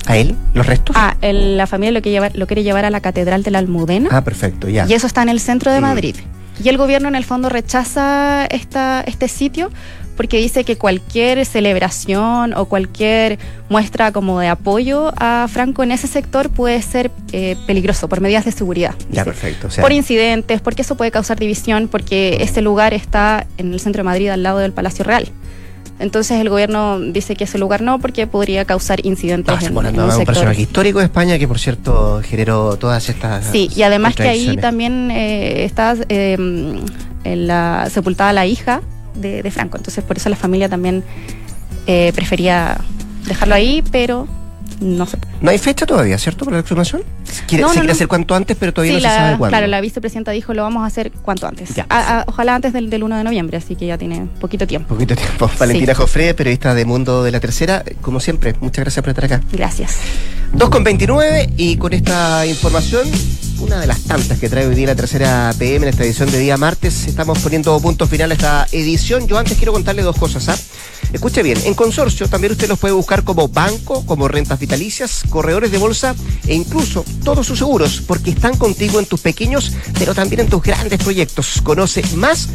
¿A 0.07 0.17
él? 0.17 0.35
¿Los 0.55 0.67
restos? 0.67 0.97
Ah, 0.99 1.17
la 1.21 1.67
familia 1.67 1.93
lo, 1.93 2.01
que 2.01 2.11
lleva, 2.11 2.31
lo 2.33 2.47
quiere 2.47 2.63
llevar 2.63 2.87
a 2.87 2.91
la 2.91 3.01
Catedral 3.01 3.43
de 3.43 3.51
la 3.51 3.59
Almudena. 3.59 4.09
Ah, 4.11 4.25
perfecto, 4.25 4.69
ya. 4.69 4.87
Y 4.89 4.95
eso 4.95 5.07
está 5.07 5.23
en 5.23 5.29
el 5.29 5.39
centro 5.39 5.71
de 5.71 5.81
mm. 5.81 5.83
Madrid. 5.83 6.17
Y 6.65 6.69
el 6.71 6.79
gobierno 6.79 7.09
en 7.09 7.15
el 7.15 7.25
fondo 7.25 7.51
rechaza 7.51 8.47
esta, 8.47 9.03
este 9.07 9.29
sitio 9.29 9.71
porque 10.19 10.39
dice 10.39 10.65
que 10.65 10.77
cualquier 10.77 11.47
celebración 11.47 12.53
o 12.55 12.65
cualquier 12.65 13.39
muestra 13.69 14.11
como 14.11 14.41
de 14.41 14.49
apoyo 14.49 15.13
a 15.17 15.47
Franco 15.49 15.85
en 15.85 15.93
ese 15.93 16.09
sector 16.09 16.51
puede 16.51 16.83
ser 16.83 17.13
eh, 17.31 17.57
peligroso 17.69 18.09
por 18.09 18.21
medidas 18.21 18.45
de 18.45 18.51
seguridad. 18.51 18.97
Ya, 19.13 19.25
perfecto. 19.25 19.69
por 19.81 19.93
incidentes, 19.93 20.61
porque 20.61 20.83
eso 20.83 20.97
puede 20.97 21.13
causar 21.13 21.39
división, 21.39 21.87
porque 21.87 22.39
ese 22.41 22.63
lugar 22.63 22.95
está 22.95 23.47
en 23.59 23.73
el 23.73 23.79
centro 23.79 24.01
de 24.01 24.05
Madrid 24.07 24.29
al 24.31 24.43
lado 24.43 24.59
del 24.59 24.73
Palacio 24.73 25.05
Real. 25.05 25.29
Entonces 26.01 26.41
el 26.41 26.49
gobierno 26.49 26.99
dice 26.99 27.37
que 27.37 27.45
ese 27.45 27.59
lugar 27.59 27.81
no 27.81 28.01
porque 28.01 28.27
podría 28.27 28.65
causar 28.65 29.07
incidentes 29.07 29.55
ah, 29.57 29.65
en, 29.65 29.77
un, 29.77 30.25
personaje 30.25 30.63
histórico 30.63 30.99
de 30.99 31.05
España 31.05 31.39
que 31.39 31.47
por 31.47 31.61
cierto 31.61 32.23
generó 32.25 32.77
todas 32.77 33.09
estas 33.09 33.47
Sí, 33.47 33.71
y 33.75 33.83
además 33.83 34.17
que 34.17 34.25
ahí 34.25 34.57
también 34.57 35.13
eh, 35.13 35.65
está 35.65 35.95
em, 36.09 36.81
en 37.23 37.47
la, 37.47 37.89
sepultada 37.89 38.33
la 38.33 38.45
hija 38.45 38.81
de, 39.21 39.51
Franco. 39.51 39.77
Entonces 39.77 40.05
por 40.05 40.17
eso 40.17 40.29
la 40.29 40.37
familia 40.37 40.69
también 40.69 41.05
eh, 41.87 42.13
prefería 42.15 42.79
dejarlo 43.27 43.55
ahí, 43.55 43.83
pero 43.91 44.27
no 44.81 45.07
sé. 45.07 45.19
No 45.41 45.51
hay 45.51 45.59
fecha 45.59 45.87
todavía, 45.87 46.19
¿cierto? 46.19 46.45
Para 46.45 46.59
la 46.59 46.61
exhumación. 46.61 47.03
Quiere, 47.47 47.65
se 47.69 47.75
quiere 47.75 47.93
hacer 47.93 48.09
cuanto 48.09 48.35
antes, 48.35 48.57
pero 48.59 48.73
todavía 48.73 48.95
no 48.95 49.01
se 49.01 49.07
sabe 49.07 49.39
cuándo. 49.39 49.53
Claro, 49.53 49.67
la 49.67 49.81
vicepresidenta 49.81 50.31
dijo 50.33 50.55
lo 50.55 50.63
vamos 50.63 50.83
a 50.83 50.87
hacer 50.87 51.11
cuanto 51.11 51.47
antes. 51.47 51.71
ojalá 52.27 52.55
antes 52.55 52.73
del, 52.73 53.03
1 53.03 53.17
de 53.17 53.25
noviembre, 53.25 53.57
así 53.57 53.77
que 53.77 53.87
ya 53.87 53.99
tiene 53.99 54.29
poquito 54.41 54.67
tiempo. 54.67 54.89
Poquito 54.89 55.15
tiempo. 55.15 55.51
Valentina 55.59 55.95
Jofre, 55.95 56.35
periodista 56.35 56.75
de 56.75 56.85
Mundo 56.85 57.23
de 57.23 57.31
la 57.31 57.41
Tercera, 57.41 57.85
como 58.01 58.21
siempre, 58.21 58.55
muchas 58.61 58.85
gracias 58.85 59.03
por 59.03 59.11
estar 59.11 59.25
acá. 59.25 59.41
Gracias. 59.53 59.97
2 60.53 60.71
con 60.71 60.83
29 60.83 61.51
y 61.57 61.77
con 61.77 61.93
esta 61.93 62.47
información, 62.47 63.07
una 63.61 63.81
de 63.81 63.87
las 63.87 64.03
tantas 64.05 64.39
que 64.39 64.49
trae 64.49 64.67
hoy 64.67 64.75
día 64.75 64.87
la 64.87 64.97
tercera 64.97 65.53
PM 65.59 65.87
en 65.87 65.91
esta 65.91 66.05
edición 66.05 66.31
de 66.31 66.39
día 66.39 66.57
martes, 66.57 67.07
estamos 67.07 67.39
poniendo 67.41 67.79
punto 67.81 68.07
final 68.07 68.31
a 68.31 68.35
esta 68.35 68.67
edición. 68.73 69.27
Yo 69.29 69.39
antes 69.39 69.57
quiero 69.59 69.73
contarle 69.73 70.03
dos 70.03 70.17
cosas. 70.17 70.49
¿ah? 70.49 70.57
Escuche 71.13 71.43
bien, 71.43 71.59
en 71.65 71.75
consorcio 71.75 72.29
también 72.29 72.53
usted 72.53 72.69
los 72.69 72.79
puede 72.79 72.93
buscar 72.95 73.25
como 73.25 73.49
banco, 73.49 74.05
como 74.05 74.29
rentas 74.29 74.59
vitalicias, 74.59 75.23
corredores 75.31 75.71
de 75.71 75.79
bolsa 75.79 76.15
e 76.47 76.55
incluso 76.55 77.05
todos 77.25 77.47
sus 77.47 77.59
seguros, 77.59 78.03
porque 78.07 78.31
están 78.31 78.57
contigo 78.57 78.99
en 78.99 79.07
tus 79.07 79.21
pequeños, 79.21 79.73
pero 79.99 80.15
también 80.15 80.43
en 80.43 80.49
tus 80.49 80.63
grandes 80.63 81.03
proyectos. 81.03 81.61
Conoce 81.63 82.03
más 82.17 82.49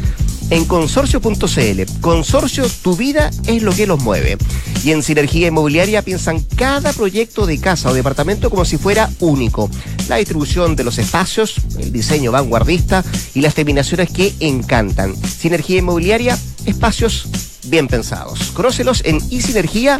en 0.50 0.64
consorcio.cl. 0.66 2.00
Consorcio, 2.00 2.68
tu 2.82 2.96
vida 2.96 3.30
es 3.46 3.62
lo 3.62 3.72
que 3.72 3.86
los 3.86 4.00
mueve. 4.00 4.36
Y 4.84 4.92
en 4.92 5.02
Sinergia 5.02 5.48
Inmobiliaria 5.48 6.02
piensan 6.02 6.40
cada 6.40 6.92
proyecto 6.92 7.46
de 7.46 7.58
casa 7.58 7.90
o 7.90 7.94
departamento 7.94 8.50
como 8.50 8.64
si 8.64 8.76
fuera 8.76 9.10
único. 9.18 9.70
La 10.08 10.16
distribución 10.16 10.76
de 10.76 10.84
los 10.84 10.98
espacios, 10.98 11.54
el 11.78 11.90
diseño 11.90 12.30
vanguardista 12.30 13.02
y 13.34 13.40
las 13.40 13.54
terminaciones 13.54 14.10
que 14.10 14.34
encantan. 14.40 15.16
Sinergia 15.16 15.78
Inmobiliaria, 15.78 16.38
espacios 16.66 17.26
bien 17.66 17.88
pensados. 17.88 18.52
Conócelos 18.52 19.02
en 19.04 19.18
isinergia.cl. 19.30 19.98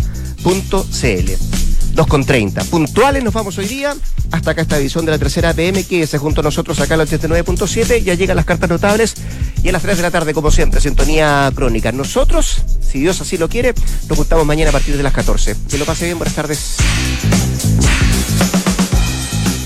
2 1.94 2.07
con 2.09 2.24
30. 2.24 2.64
Puntuales 2.64 3.22
nos 3.22 3.33
vamos 3.33 3.57
hoy 3.59 3.66
día. 3.66 3.94
Hasta 4.33 4.50
acá 4.50 4.62
esta 4.62 4.79
edición 4.79 5.05
de 5.05 5.12
la 5.12 5.18
tercera 5.18 5.55
PM 5.55 5.85
que 5.85 6.07
se 6.07 6.18
junto 6.18 6.40
a 6.40 6.44
nosotros 6.44 6.81
acá 6.81 6.94
al 6.94 7.00
89.7. 7.00 8.03
Ya 8.03 8.14
llegan 8.14 8.37
las 8.37 8.44
cartas 8.44 8.68
notables 8.68 9.14
y 9.62 9.68
a 9.68 9.72
las 9.72 9.83
3 9.83 9.98
de 9.98 10.03
la 10.03 10.11
tarde, 10.11 10.35
como 10.35 10.50
siempre, 10.50 10.81
sintonía 10.81 11.50
crónica. 11.55 11.92
Nosotros, 11.92 12.62
si 12.81 13.00
Dios 13.00 13.20
así 13.20 13.38
lo 13.38 13.48
quiere, 13.48 13.74
nos 14.09 14.18
juntamos 14.18 14.44
mañana 14.44 14.70
a 14.70 14.72
partir 14.72 14.96
de 14.96 15.03
las 15.03 15.12
14. 15.12 15.57
Que 15.70 15.79
lo 15.79 15.85
pase 15.85 16.07
bien, 16.07 16.18
buenas 16.18 16.35
tardes. 16.35 16.77